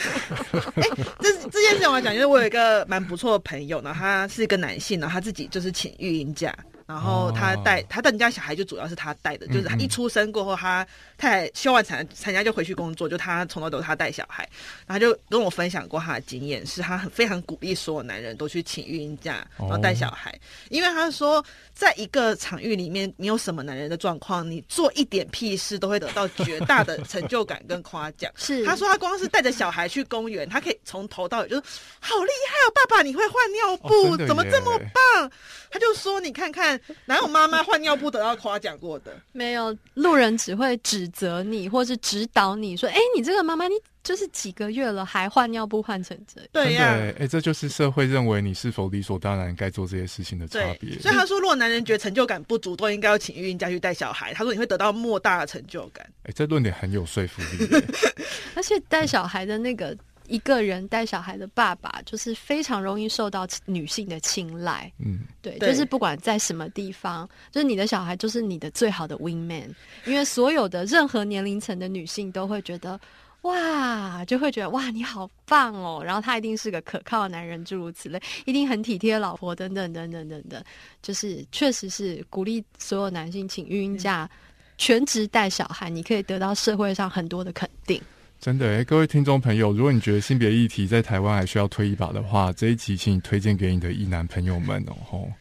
[0.75, 0.83] 哎，
[1.19, 6.55] 这这件事情我要讲，因为我有一个蛮不错的朋友然后，他是一个男性呢，他自己就是请育婴假。
[6.87, 10.85] 然后他带他的家小孩就主要是他带的，就是他一出生过后，他
[11.17, 14.45] 太太休完产产假就回去工作，就他从头都是他带小孩。
[14.91, 20.37] 然后就跟我分享过他的经验，是他很非常鼓励所有男人都去请育婴假，然后带小孩，
[20.69, 21.41] 因为他说，
[21.73, 28.29] 在一个场域里面，你有什么男人的状况，你做一点屁事都会得到绝大的成就感跟夸奖。
[28.35, 31.63] 是他说他光是带着小孩去公园，他可以从头到尾就是
[32.01, 35.31] 好厉害哦，爸爸你会换尿布，怎么这么棒？
[35.69, 36.77] 他就说你看看。
[37.05, 39.15] 哪有妈妈换尿布得到夸奖过的？
[39.31, 50.97] 没有，路人只会指责你，或是指导你说：“哎，你这个妈妈，你就是几个月了还换尿布换成这样。”对呀，哎，这就是社会认为你是否理所当然该做这些事情的差别。
[50.99, 54.33] 所以他说，如果男人觉得成就感不足，都应该要请育婴家去带小孩。
[54.33, 56.07] 他说你会得到莫大的成就感。
[56.23, 57.83] 哎，这论点很有说服力。
[58.55, 59.97] 而且带小孩的那个。
[60.27, 64.89] 一个人带小孩的爸爸，就是非常容易受到女性的青睐。
[64.97, 72.97] 嗯，对，就是不管在什么地方，就是你的小孩就是你的最好的 wing man，因为所有的任何年龄层的女性都会觉得
[73.41, 80.63] 哇，就会觉得哇你好棒哦，然后他一定是个可靠的男人，诸如此类，一定很体贴老婆等等等等等等，
[81.01, 84.29] 就是确实是鼓励所有男性请孕假
[84.77, 87.99] 全职带小孩，你可以得到社会上很多的肯定。
[88.39, 94.93] 真的哎，各位听众朋友，如果你觉得性别议题在台湾还需要推一把的话，这一集请你推荐给你的异男朋友们哦。
[95.05, 95.31] 吼，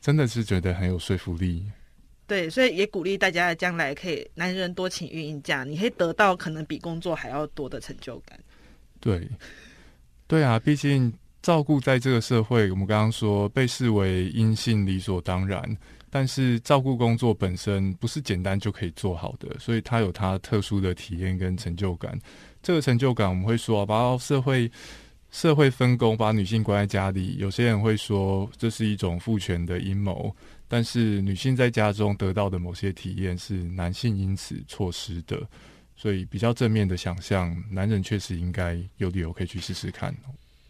[0.00, 1.64] 真的是觉得很有说服力。
[2.34, 8.36] 对，所以也鼓励大家将来可以男人多请孕婴假，你可以得到可能比工作还要多的成就感。
[8.98, 9.28] 对，
[10.26, 15.62] 对啊，毕竟照顾在这个社会，我们刚刚说被视为阴性理所当然。
[16.10, 22.18] 但是照顾工作本身不是简单就可以做好的，所以它有它特殊的体验跟成就感。
[22.64, 24.68] 这个成就感我们会说，把社会
[25.30, 27.36] 社会分工，把女性关在家里。
[27.38, 30.34] 有些人会说这是一种父权的阴谋，
[30.74, 35.40] 但是女性在家中得到的某些体验是男性因此错失的。
[35.94, 40.12] 所以比较正面的想象，男人确实应该有理由可以去试试看。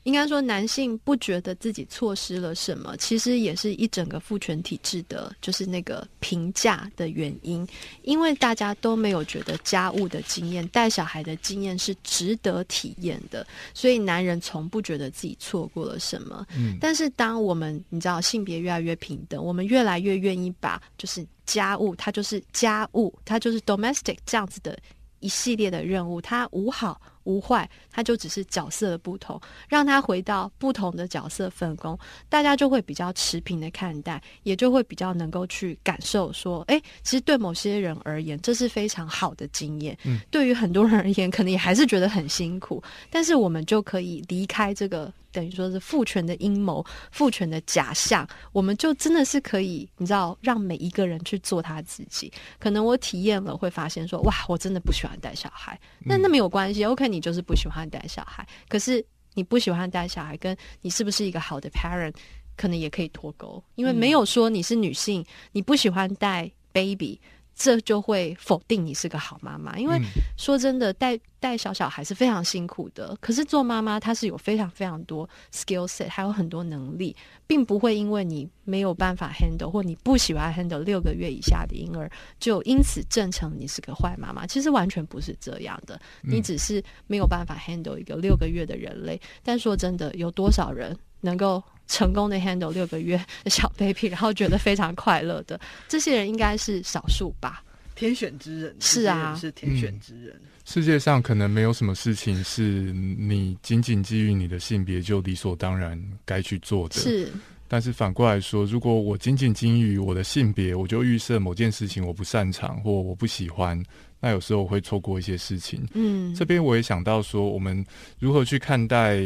[0.05, 7.67] 应该说，男性不觉得自己错失了什么，其实也是一整个父权体制的，就是那个评价的原因。
[8.03, 16.47] 因为大家都没有觉得家务的经验、带小孩的经验是值得体验的，所以男人从不觉得自己错过了什么。
[16.55, 24.79] 嗯，但是当我们你知道性别越来越平等，我们越来越愿意把就是家务，它就是家务，它就是 domestic 这样子的
[25.21, 27.01] 一系列的任务，它无好。
[27.25, 39.97] 无坏，它就只是角色的不同，让他回到不同的角色分工，大家就会比较持平的看待，也就会比较能够去感受说，哎，其实对某些人而言，这是非常好的经验。
[40.05, 45.13] 嗯，对于很多人而言，可能也还是觉得很辛苦，但是我们就可以离开这个。
[45.35, 52.33] 等于说是父权的阴谋、父权的假象，我们就真的是可以，你知道，让每一个人去做他自己。
[52.61, 55.79] 可能我体验了，会发现说，哇，我真的不喜欢带小孩。
[55.99, 58.47] 那那没有关系，OK，你就是不喜欢带小孩。
[58.69, 59.05] 可是
[59.35, 62.15] 你不喜欢带小孩，跟你是不是一个好的 parent，
[62.57, 67.21] 可能也可以脱钩，因为没有说你是女性，你不喜欢带 baby。
[67.55, 70.01] 这就会否定你是个好妈妈，因为
[70.37, 73.17] 说真的，带带小小孩是非常辛苦的。
[73.21, 77.15] 可是做妈妈，她是有非常非常多 skill set，还有很多能力，
[77.47, 84.45] 并不会因为你没有办法 handle 或你不喜欢 handle 六个月以下的婴儿，就因此证成你是个坏妈妈。
[84.47, 89.21] 其实完全不是这样的，你只是没有办法 handle 一个六个月的人类。
[89.45, 91.63] 但说真的，有多少人能够？
[91.87, 93.15] 成功的 handle 六个月
[93.45, 97.63] 的小 baby，然后觉得非常快乐的这些人应该是少数吧？
[97.95, 100.35] 天选之人是啊，是天选之人。
[100.65, 106.95] 世界上可能没有什么事情是你仅仅基于你的性别就理所当然该去做的。
[106.95, 107.31] 是，
[107.69, 113.81] 但是反过来说，如果我仅仅基于我的性别，我就预设某件事情我不擅长或我不喜欢，
[114.21, 115.87] 那有时候我会错过一些事情。
[115.93, 117.85] 嗯，这边我也想到说，我们
[118.19, 119.21] 如何去看待。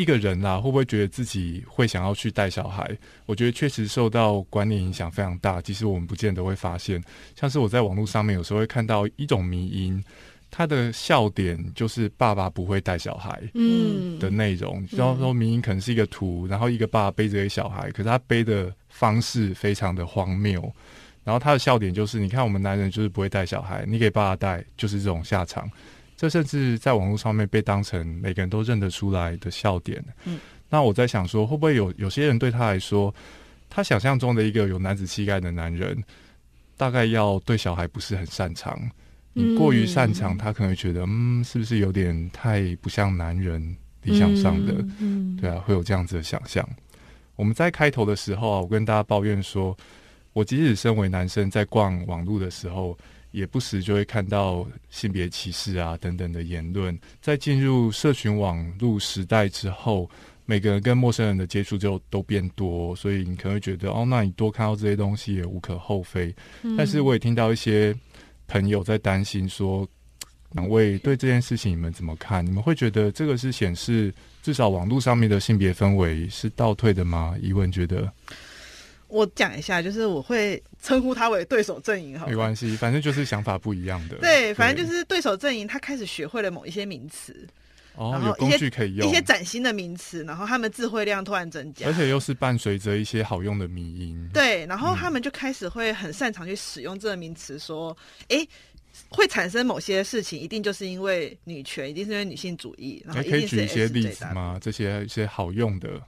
[0.00, 2.90] 一个人啊，会不会觉得自己会想要去带小孩？
[3.26, 5.60] 我觉得确实受到观念影响非常大。
[5.60, 7.02] 其实我们不见得会发现，
[7.36, 10.02] 像是我在网络上面有时候会看到一种迷因，
[10.50, 14.82] 它的笑点就是爸爸不会带小孩，嗯的内容。
[14.90, 20.60] 然后说迷因可能是一个图，然后一个爸爸背着一个小孩，可是他背的方式非常的荒谬。
[21.22, 25.70] 然后他的笑点就是，你看我们男人就是不会带小孩，你给爸爸带就是这种下场。
[26.20, 30.04] 这甚至在网络上面被当成每个人都认得出来的笑点。
[30.26, 33.14] 嗯，那我在想说，会不会有有些人对他来说，
[33.70, 36.04] 他想象中的一个有男子气概的男人，
[36.76, 38.78] 大概要对小孩不是很擅长。
[39.32, 44.74] 你过于擅长，他可能觉得，嗯，是不是有点太不像男人理想上的？
[44.98, 46.68] 嗯，对啊，会有这样子的想象。
[47.34, 49.74] 我们在开头的时候啊，我跟大家抱怨说，
[50.34, 52.94] 我即使身为男生，在逛网络的时候。
[53.30, 56.98] 也不时就会看到性别歧视啊等等的言论。
[57.20, 60.10] 在进入社群网络时代之后，
[60.46, 66.34] 每个人跟陌生人的接触就都变多，所以你可能会觉得哦，那你多看到这些东西也无可厚非。
[66.76, 67.94] 但是我也听到一些
[68.48, 69.88] 朋友在担心说，
[70.52, 72.44] 两位对这件事情你们怎么看？
[72.44, 74.12] 你们会觉得这个是显示
[74.42, 77.36] 至少网络上面的性别氛围是倒退的吗？
[77.40, 78.12] 疑问觉得。
[79.10, 84.16] 我讲一下，就是我会称呼他为对手阵营，哈，没关系，反正就是想法不一样的。
[84.16, 87.46] 对，反正就是对手阵营，他开始学会了某一些名词，
[87.96, 94.30] 哦，有工具可以用一些崭新的名词，然后他们智慧量突然增加，而且又是伴随着一些好用的迷音。
[94.32, 97.96] 对，然后他们就开始会很擅长去使用这个名词，说，
[98.28, 98.46] 哎，
[99.08, 103.02] 会产生某些事情，一定就是因为女权，一定是因为女性主义。
[103.04, 104.58] 然后可以举一些例子吗？
[104.60, 106.00] 这些一些好用的。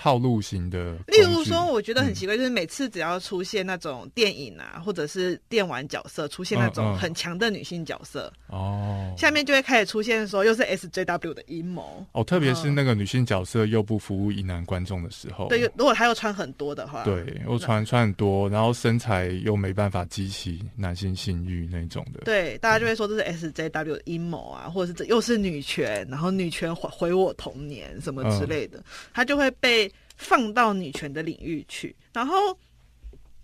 [0.00, 12.06] 套路型的，例如说，我觉得很奇怪，就是每次只要出现那种电影啊，或者是电玩角色出现那种很强的女性角色，哦，下面就会开始出现说又是 SJW 的阴谋。
[12.12, 28.80] 哦，特别是那个女性角色又不服务疑男观众的时候，对，如果她又穿很多的话，对，又穿穿很多，然后身材又没办法激起男性性欲那种的，对，大家就会说这是 SJW 的阴谋啊，或者是这又是女权，然后女权毁毁我童年什么之类的，
[29.12, 29.87] 她就会被。
[30.18, 32.34] 放到女权的领域去，然后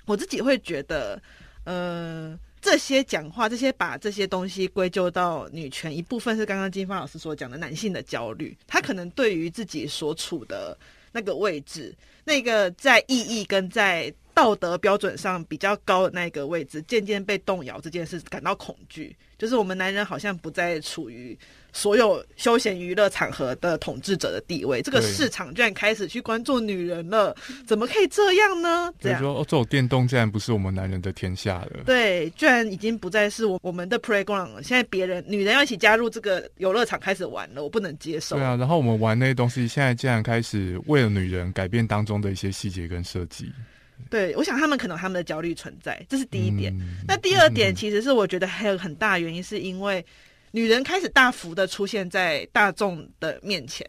[0.06, 1.18] 我自己会觉得，
[1.64, 10.76] 呃，这些讲话，这些把这些东西归咎到女权，一部分是刚刚金芳老师所讲的男性的焦虑，他可能对于自己所处的
[11.12, 11.94] 那个位置，
[12.24, 21.38] 那个在意义跟在道德标准上比较高的那个位置，渐渐被动摇这件事感到恐惧，就是我们男人好像不再处于。
[21.74, 27.34] 所有休闲娱乐场合的统治者的地位，这个市场居然开始去关注女人了，
[27.66, 28.94] 怎么可以这样呢？
[29.00, 31.82] 这样说，哦，这种电动竟然不是我们男人的天下了。
[31.84, 34.62] 对，居然已经不再是我我们的 playground 了。
[34.62, 38.36] 现在别人女人要一起加入这个游乐场开始玩了，我不能接受。
[38.36, 43.50] 对啊，然后我们玩那些东西，现在竟然开始为了女人改变当中的一些细节跟设计。
[44.08, 46.72] 对，我想他们可能他们的焦虑存在，这是第一点。
[47.08, 50.04] 那第二点，其实是我觉得还有很大原因，是因为。
[50.54, 53.84] 女人开始大幅的出现在大众的面前，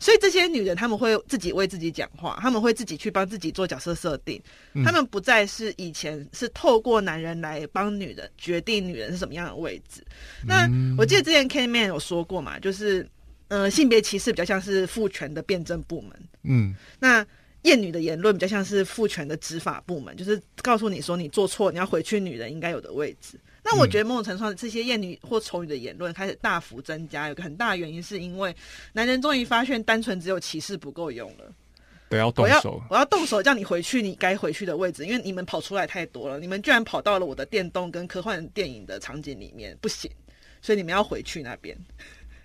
[0.00, 4.42] 所以这些女人他们会自己为自己讲话，他们会自己去帮自己做角色设定，
[4.82, 10.02] 他们不再是以前是透过男人来帮女人决定女人是什么样的位置。
[10.46, 13.06] 那我记得之前 K Man 有说过嘛，就是
[13.48, 16.12] 呃性别歧视比较像是父权的辩证部门，
[16.44, 17.26] 嗯，那
[17.64, 23.38] 厌女的言论比较像是父权的执法部门，就是告诉你说你做错，你要回去女人应该有的位置。
[23.66, 28.54] 那我觉得某种程度上，这些厌女或丑女的言论开始大幅增加，有个很大的原因是因为
[28.92, 31.52] 男人终于发现，单纯只有歧视不够用了，
[32.08, 40.08] 得要动手，我要动手叫你回去你该回去的位置，因为你们跑出来太多了，你们居然跑到了我的电动跟科幻电影的场景里面，不行，
[40.62, 41.76] 所以你们要回去那边。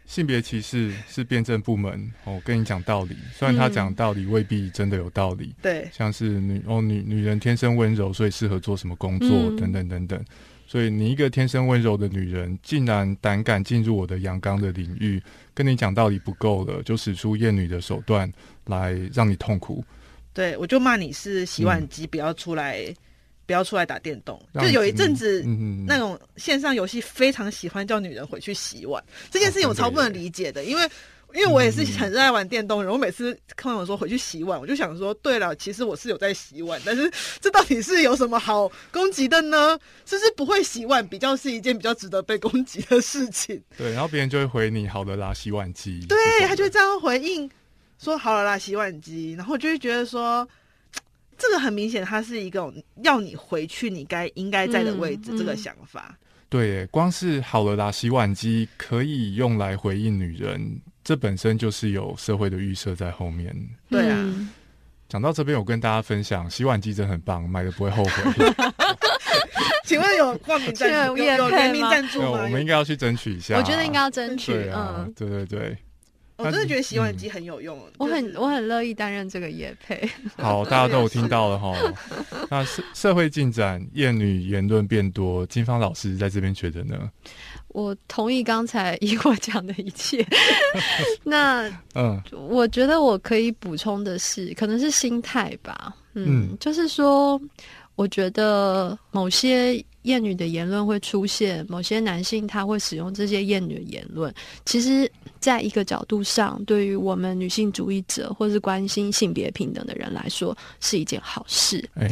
[0.08, 10.26] 性别歧视是辩证部门，我跟你讲道理，虽然他讲道理未必真的有道理，对，像是女哦女女人天生温柔，所以适合做什么工作等等等等。
[10.72, 15.22] 所以你一个天生温柔的女人，竟然胆敢进入我的阳刚的领域，
[15.54, 18.32] 跟你讲道理不够了，就使出厌女的手段
[18.64, 19.84] 来让你痛苦。
[20.34, 22.86] 对，我就骂你是洗碗机，不要出来，
[23.46, 24.42] 不要出来打电动。
[24.62, 25.44] 就有一阵子，
[25.86, 30.90] 那种线上游戏非常喜欢叫女人回去洗碗，这件事情我超不能理解的，因为。
[31.34, 39.80] 因为我也是很热爱玩电动人，我每次看我说回去洗碗，我就想说，对了，其实我是有在洗碗，但是这到底是有什么好攻击的呢？
[40.06, 43.62] 是不是不会洗碗比较是一件比较值得被攻击的事情？
[43.78, 46.06] 对，然后别人就会回你好的啦，洗碗机。
[46.08, 46.18] 对，
[46.48, 47.50] 他就这样回应
[47.98, 49.34] 说好了啦，洗碗机。
[49.34, 50.48] 然后我就会觉得说，
[51.38, 52.72] 这个很明显，它是一个
[53.04, 56.18] 要你回去你该应该在的位置这个想法。
[56.50, 60.82] 对，光是好了啦，洗碗机可以用来回应女人。
[61.04, 63.56] 这本身就是有社会的预设在后面。
[63.90, 64.50] 对啊，
[65.10, 68.54] 讲到这边，我跟大家分享，洗碗机真很棒，买的不会后悔。
[69.86, 71.18] 请问有冠名赞助？
[71.18, 72.44] 有联名赞助吗？
[72.44, 73.58] 我们应该要去争取一下。
[73.58, 74.54] 我觉得应该要争取。
[74.74, 75.78] 嗯，对对对。
[76.38, 77.78] 我真的觉得洗碗机很有用。
[78.00, 80.10] 我很我很乐意担任这个业配。
[80.38, 81.76] 好，大家都有听到了哈。
[82.50, 87.12] 那社社会进展，厌女言论变多，金芳老师在这边觉得呢？
[87.74, 90.26] 我同意刚才以我讲的一切。
[91.24, 95.96] 那嗯，我觉得我可以补充的是，可能是心态吧。
[96.14, 97.40] 嗯，就是说，
[97.96, 104.34] 我觉得某些厌女的言论会出现，某些男性他会使用这些厌女的言论。
[104.66, 105.10] 其实，
[105.40, 111.90] 在一个角度上，对于我们女性主义者或是关心性别平等的人来说，是一件好事。
[111.96, 112.10] 哎，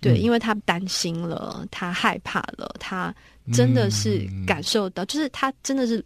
[0.00, 3.12] 对，因为他担心了，他害怕了，他。
[3.52, 6.04] 真的是感受到，就是他真的是，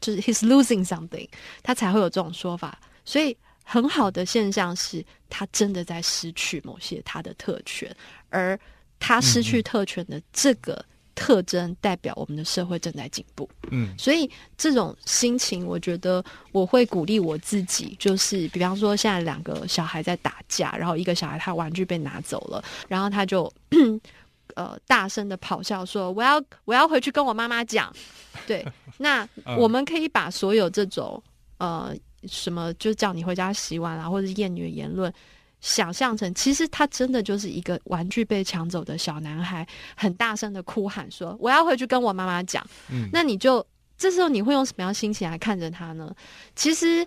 [0.00, 1.28] 就是 he's losing something，
[1.62, 2.78] 他才会有这种说法。
[3.04, 7.94] 所以很好的现象是他真的在失去某些他的特权，
[8.30, 8.58] 而
[8.98, 13.48] 他失去特权的这个特征，代表我们的社会正在进步。
[13.70, 23.52] 嗯，所以这种心情，我觉得我会鼓励我自己，就是比方说现在两个小孩在打架，然后一个小孩他玩具被拿走了，然后他就。
[24.56, 27.92] 呃，大声的咆哮说：“我要，我要回去跟我妈妈讲。
[28.46, 28.66] ”对，
[28.98, 29.28] 那
[29.58, 31.22] 我们可以把所有这种
[31.58, 31.94] 呃
[32.26, 35.12] 什么，就叫你回家洗碗啊，或者是厌女的言论，
[35.60, 43.64] 想象成其实他真的就是一个玩具被抢走的小男孩，很大声的哭喊说：“我要回去跟我妈妈讲。”嗯，那你就
[43.96, 46.14] 这时候你会用什么样心情来看着他呢？
[46.56, 47.06] 其实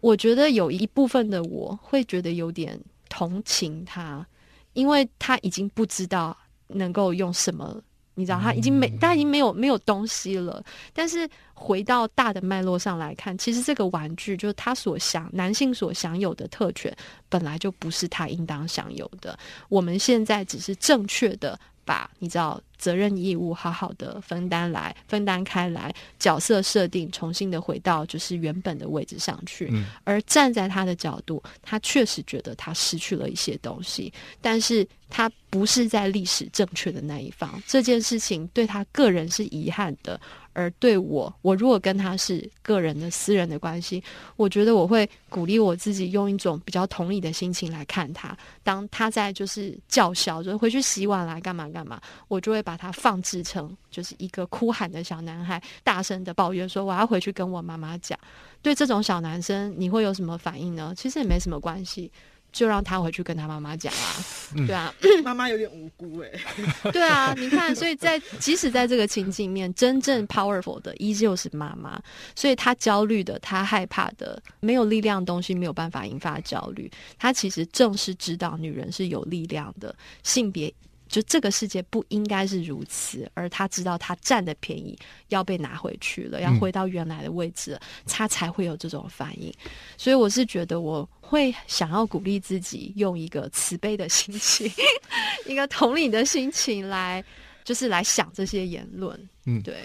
[0.00, 2.78] 我觉得有一部分的我会觉得有点
[3.08, 4.26] 同情他，
[4.72, 6.36] 因为他已经不知道。
[6.74, 7.80] 能够用什么？
[8.16, 10.62] 你知道，他已经没，他已经没有没有东西了。
[10.92, 16.94] 但是回到大的脉络上来看，其实这个玩具就是他所享男性所享有的特权，
[17.28, 19.38] 本来就不是他应当享有的。
[19.68, 21.58] 我们现在只是正确的。
[21.86, 29.70] 把你知道责任义务好好的分担来分担开来，角色设定重新的回到就是原本的位置上去。
[30.02, 34.10] 而站在他的角度，他确实觉得他失去了一些东西，
[34.40, 37.62] 但是他不是在历史正确的那一方。
[37.66, 40.20] 这件事情对他个人是遗憾的。
[40.56, 44.00] 而对我，我如果跟他是个人的私人的关系，
[44.36, 48.38] 我觉得我会鼓励我自己用一种比较同理的心情来看他。
[48.62, 58.16] 当他在就是叫嚣，就回去洗碗来干嘛干嘛，我就会把他放置成就是一个哭喊的小男孩，大声的抱怨说我要回去跟我妈妈讲。
[58.62, 60.94] 对这种小男生，你会有什么反应呢？
[60.96, 62.12] 其实也没什么关系。
[62.54, 64.24] 就让他回去跟他妈妈讲啊，
[64.66, 64.94] 对啊，
[65.24, 66.30] 妈妈有点无辜哎，
[66.92, 72.00] 对啊，你看，所以在即使在这个情境面，真正 powerful 的依旧是妈妈，
[72.36, 80.72] 所以她焦虑的，她害怕的，没有力量的东西没有办法引发焦虑，她其实正是知道女人是有力量的，性别。
[81.14, 84.98] 就这个世界不应该是如此，而他知道他占的便宜
[85.28, 89.54] 要被拿回去了，要回到原来的位置，他才会有这种反应。
[89.96, 94.68] 所以我是觉得我会想要鼓励自己，用一个慈悲的心情，
[95.46, 97.24] 一个同理的心情来，
[97.62, 99.16] 就是来想这些言论。
[99.44, 99.76] 嗯，对。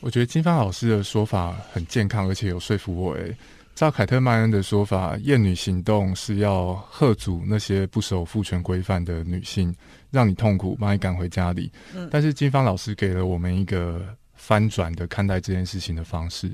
[0.00, 3.14] 我觉得金发老师的说法很健康，而且有说服我。
[3.14, 3.34] 诶，
[3.74, 9.74] 照凯特曼恩的说法，厌女行动是要喝阻那些不守父权规范的女性。
[10.10, 11.70] 让你痛苦，把你赶回家里。
[11.94, 14.04] 嗯，但是金芳老师给了我们一个
[14.34, 16.50] 翻转的看待这件事情的方式。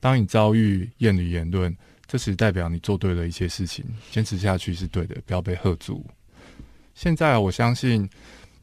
[0.00, 6.04] 当你遭遇厌女言论，这是代表你做对了一些事情，坚持下去是对的，不要被喝足。
[6.94, 8.08] 现在我相信，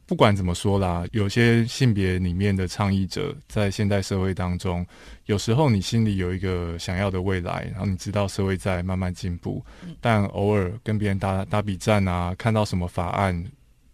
[0.06, 4.86] 不管怎么说啦，有些性别里面的倡议者，在现代社会当中，
[5.26, 9.64] 有时候你心里有一个想要的未来，然后你知道社会在慢慢进步，
[10.00, 13.44] 但偶尔跟别人打打比战啊，看到什么法案。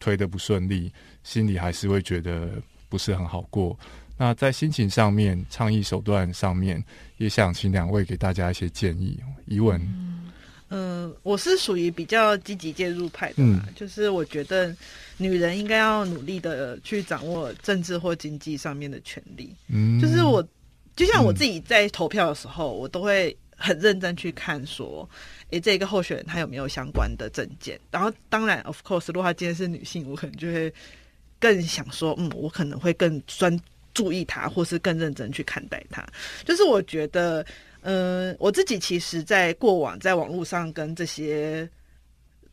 [0.02, 0.92] 推的不顺利，
[1.22, 2.50] 心里还是会觉得
[2.88, 3.78] 不是很好过。
[4.18, 6.82] 那在心情上面、倡议手段上面，
[7.18, 9.16] 也想请两位给大家一些建议。
[9.46, 9.80] 疑问，
[10.70, 13.42] 嗯，我是属于比较积极介入派的，
[13.76, 14.74] 就是我觉得
[15.18, 19.54] 女人应该要努力的去掌握政治或经济上面的权利。
[19.68, 20.44] 嗯，就是我
[20.96, 25.08] 就像我自己在投票的时候，我都会很认真去看说。
[25.52, 27.78] 诶，这个候选人他有没有相关的证件？
[27.90, 30.72] 然后，当然，of course，如果他今天是女性，我可能就会
[31.38, 33.54] 更想说，嗯，我可能会更专
[33.92, 36.02] 注意他，或是更认真去看待他。
[36.44, 37.44] 就是我觉得，
[37.82, 41.68] 嗯，我自己其实，在过往在网络上跟这些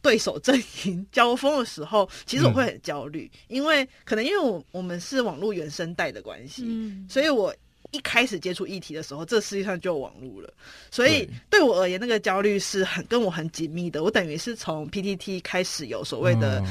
[0.02, 6.66] 对手阵营 交锋的时候，其实我会很焦虑，因为可能因为我我们是网络原生代的关系，
[7.08, 7.56] 所以我。
[7.92, 10.50] 一开始接触议题的时候，这世界上就有网络了，
[10.92, 14.04] 所以对我而言，那个焦虑是很跟我很紧密的。
[14.04, 16.64] 我等于是从 PTT 开始有所谓的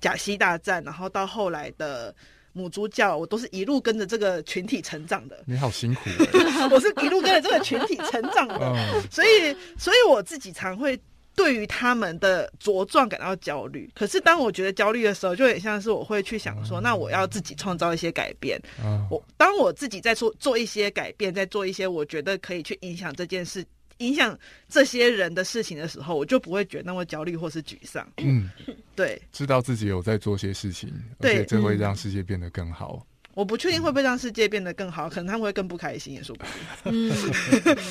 [0.00, 2.14] 假西大战，然后到后来的
[2.52, 5.44] 母猪教，我都是一路跟着这个群体成长的。
[5.46, 6.10] 你好辛苦，
[6.70, 8.74] 我是一路跟着这个群体成长的，
[9.10, 10.98] 所以，所以我自己常会。
[11.34, 18.60] 对于他们的茁壮感到焦虑，可是当我觉得焦虑的时候，就很像是我会去想说，那我要自己创造一些改变。
[19.10, 23.64] 我当我自己在做做一些改变，在做一些我觉得可以去影响这件事、
[23.98, 28.06] 影响这些人的事情的时候，我就不会觉得那么焦虑或是沮丧。
[28.18, 28.50] 嗯，
[28.94, 33.04] 对，知道自己有在做些事情，而且这会让世界变得更好。
[33.34, 36.52] 我不确定会不会让世界变得更好，可能他们会更不开心，也说不定。
[36.84, 37.12] 嗯，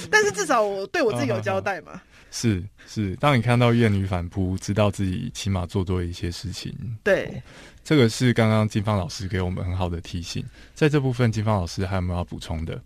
[0.10, 2.02] 但是至少我对我自己有交代嘛。
[2.32, 6.74] 是是，当你看到怨女反扑，知道自己起码做对一些事情。
[7.04, 7.44] 对，
[7.84, 10.44] 这个是刚刚金芳老师给我们很好的提醒。
[10.74, 12.82] 在这部分，金芳老师还有没有要补充的？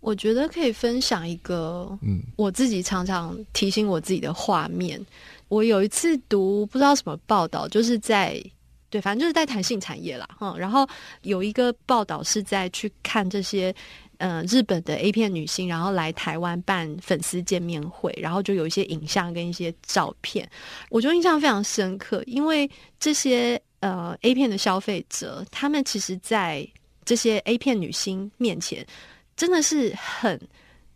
[0.00, 5.04] 我觉得可以分享一个，嗯，我自己常常提醒我自己的画面。
[5.48, 8.40] 我有一次读不知道什么报道，就是在。
[8.90, 10.56] 对，反正就是在谈性产业啦，哈。
[10.56, 10.88] 然后
[11.22, 13.74] 有一个报道是在去看这些，
[14.16, 20.48] 呃，日本的 A 片女星，然后来台湾办粉丝见面会，然后就有一些影像跟一些照片，
[20.88, 26.66] 我就印象非常深刻，因为这些呃 A 片的消费者，他们其实，在
[27.04, 28.86] 这些 A 片女星面前，
[29.36, 30.40] 真的是很，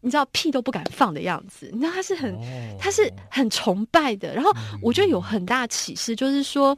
[0.00, 2.34] 你知道屁都不敢放的样子，你知道他是很，
[2.78, 4.34] 他是很崇拜的。
[4.34, 6.74] 然后我觉得有很大启示，就是说。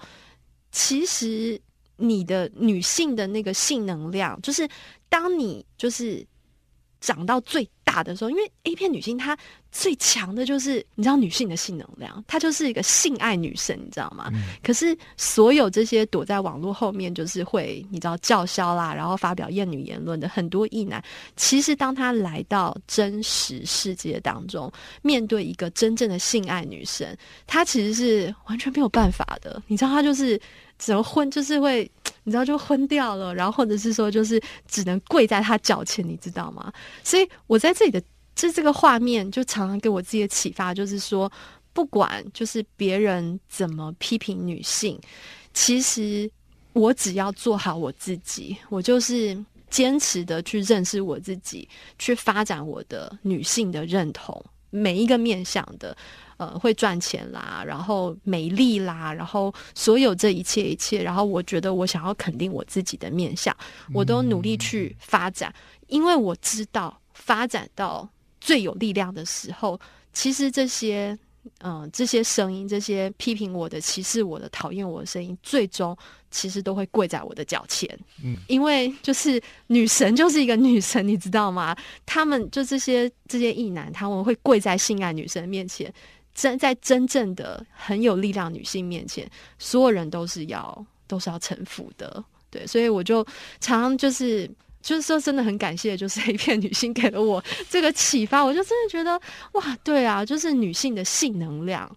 [0.76, 1.60] 其实，
[1.96, 4.68] 你的女性的那个性能量，就是
[5.08, 6.26] 当你就是
[7.00, 9.38] 长到最大的时候，因为 A 片女性她
[9.70, 14.32] 最强的就是你知道女性的性能量，她就是一个性爱女神，你知道吗？
[14.64, 21.00] 可是所有这些躲在网络后面就是会你知道叫嚣啦，然后发表厌女言论的很多异男，
[21.36, 24.72] 其实当他来到真实世界当中，
[25.02, 27.16] 面对一个真正的性爱女神，
[27.46, 30.40] 他其实是完全没有办法的，你知道他就是。
[30.84, 31.90] 怎么昏就是会，
[32.24, 36.70] 你知道就昏掉了，然后或者是说就是只能跪在他脚前，你知道吗？
[37.02, 38.02] 所以我在这里的
[38.34, 41.30] 这这个画面就常常给我自己的启发，就是说
[41.72, 45.00] 不管就是别人怎么批评女性，
[45.54, 46.30] 其实
[46.74, 49.36] 我只要做好我自己，我就是
[49.70, 51.66] 坚持的去认识我自己，
[51.98, 55.96] 去发展我的女性的认同，每一个面向的。
[56.44, 63.56] 呃，会赚钱啦，然后美丽啦，然后所有这一切一切，然后我觉得我想要肯定我自己的面相，
[63.94, 65.52] 我都努力去发展，
[65.86, 68.06] 因为我知道发展到
[68.40, 69.80] 最有力量的时候，
[70.12, 71.18] 其实这些
[71.60, 75.96] 嗯这些声音，这些批评我的、歧视我的、讨厌我的声音，最终
[76.30, 77.88] 其实都会跪在我的脚前。
[78.22, 81.76] 嗯，因为就是女神就是一个女神，你知道吗？
[82.04, 85.92] 他们就这些这些异男，他们会跪在性爱女神面前。
[86.34, 89.28] 真在真正的很有力量女性面前，
[89.58, 92.22] 所有人都是要都是要臣服的。
[92.50, 93.24] 对，所以我就
[93.60, 94.50] 常常就是
[94.82, 99.20] 就是说，真的很感谢，就是一片女性给了我这个启发，我就真的觉得
[99.52, 101.90] 哇，对啊，就是女性的性能量。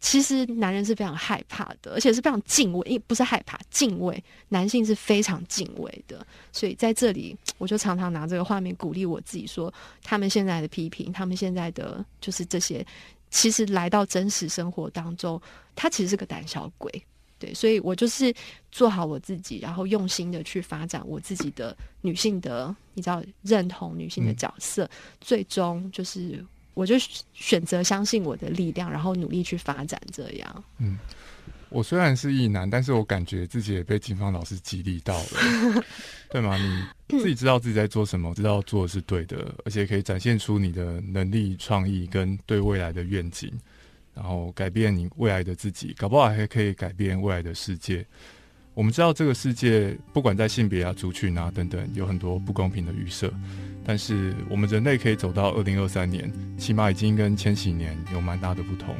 [0.00, 4.22] 其实男人是非常害怕的，而且是非常敬畏，不是害怕，敬畏。
[4.50, 9.72] 男性是非常敬畏的，所以在这里，我就常常拿这个画面鼓励我自己，说
[10.02, 12.86] 他们现在的批评，他们现在的就是这些，
[13.34, 15.40] 其实来到真实生活当中，
[15.74, 16.90] 他其实是个胆小鬼。
[17.38, 18.32] 对，所以我就是
[18.70, 24.88] 做好我自己，然后用心的去发展我自己的女性的，你知道，认同女性的角色，
[25.20, 26.44] 最终就是。
[26.74, 26.96] 我就
[27.32, 30.00] 选择相信我的力量，然后努力去发展。
[30.12, 30.98] 这样，嗯，
[31.68, 35.84] 我虽然是异男，但是我感觉自己也被金芳老师激励到了，
[36.30, 36.56] 对吗？
[36.56, 43.52] 你自己知道自己在做什么，知道做的是对的，而且可以展现出你的能力、创意跟对未来的愿景，
[44.14, 48.04] 然后改变你未来的自己，搞不好还可以改变未来的世界。
[48.72, 53.32] 我们知道这个世界，不管在性别啊、族群啊等等，有很多不公平的预设。
[53.84, 58.96] 但是我们人类可以走到二零二三年，起码已经跟千禧年有蛮大的不同。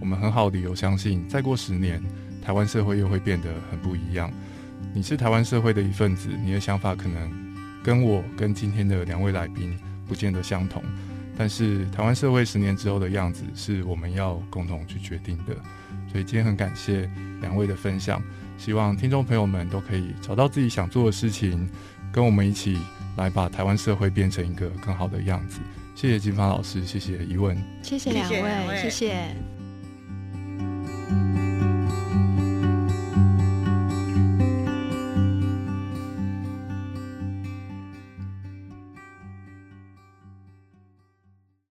[0.00, 2.02] 我们很好理由相信，再过十年，
[2.42, 4.30] 台湾社会又会变得很不一样。
[4.92, 7.32] 你是台湾社会的一份子，你的想法可能
[7.84, 9.78] 跟我跟今天的两位来宾
[10.08, 10.82] 不见得相同。
[11.36, 15.54] 但是台湾社会十年之后的样子，是我们要共同去决定的。
[16.10, 17.08] 所以今天很感谢
[17.40, 18.20] 两位的分享，
[18.58, 21.68] 希望听众朋友们都可以找到自己想做的事情，
[22.10, 22.78] 跟我们一起。
[23.16, 25.60] 来把台湾社会变成一个更好的样子。
[25.94, 29.36] 谢谢金芳老师，谢谢疑问，谢谢两位，谢谢。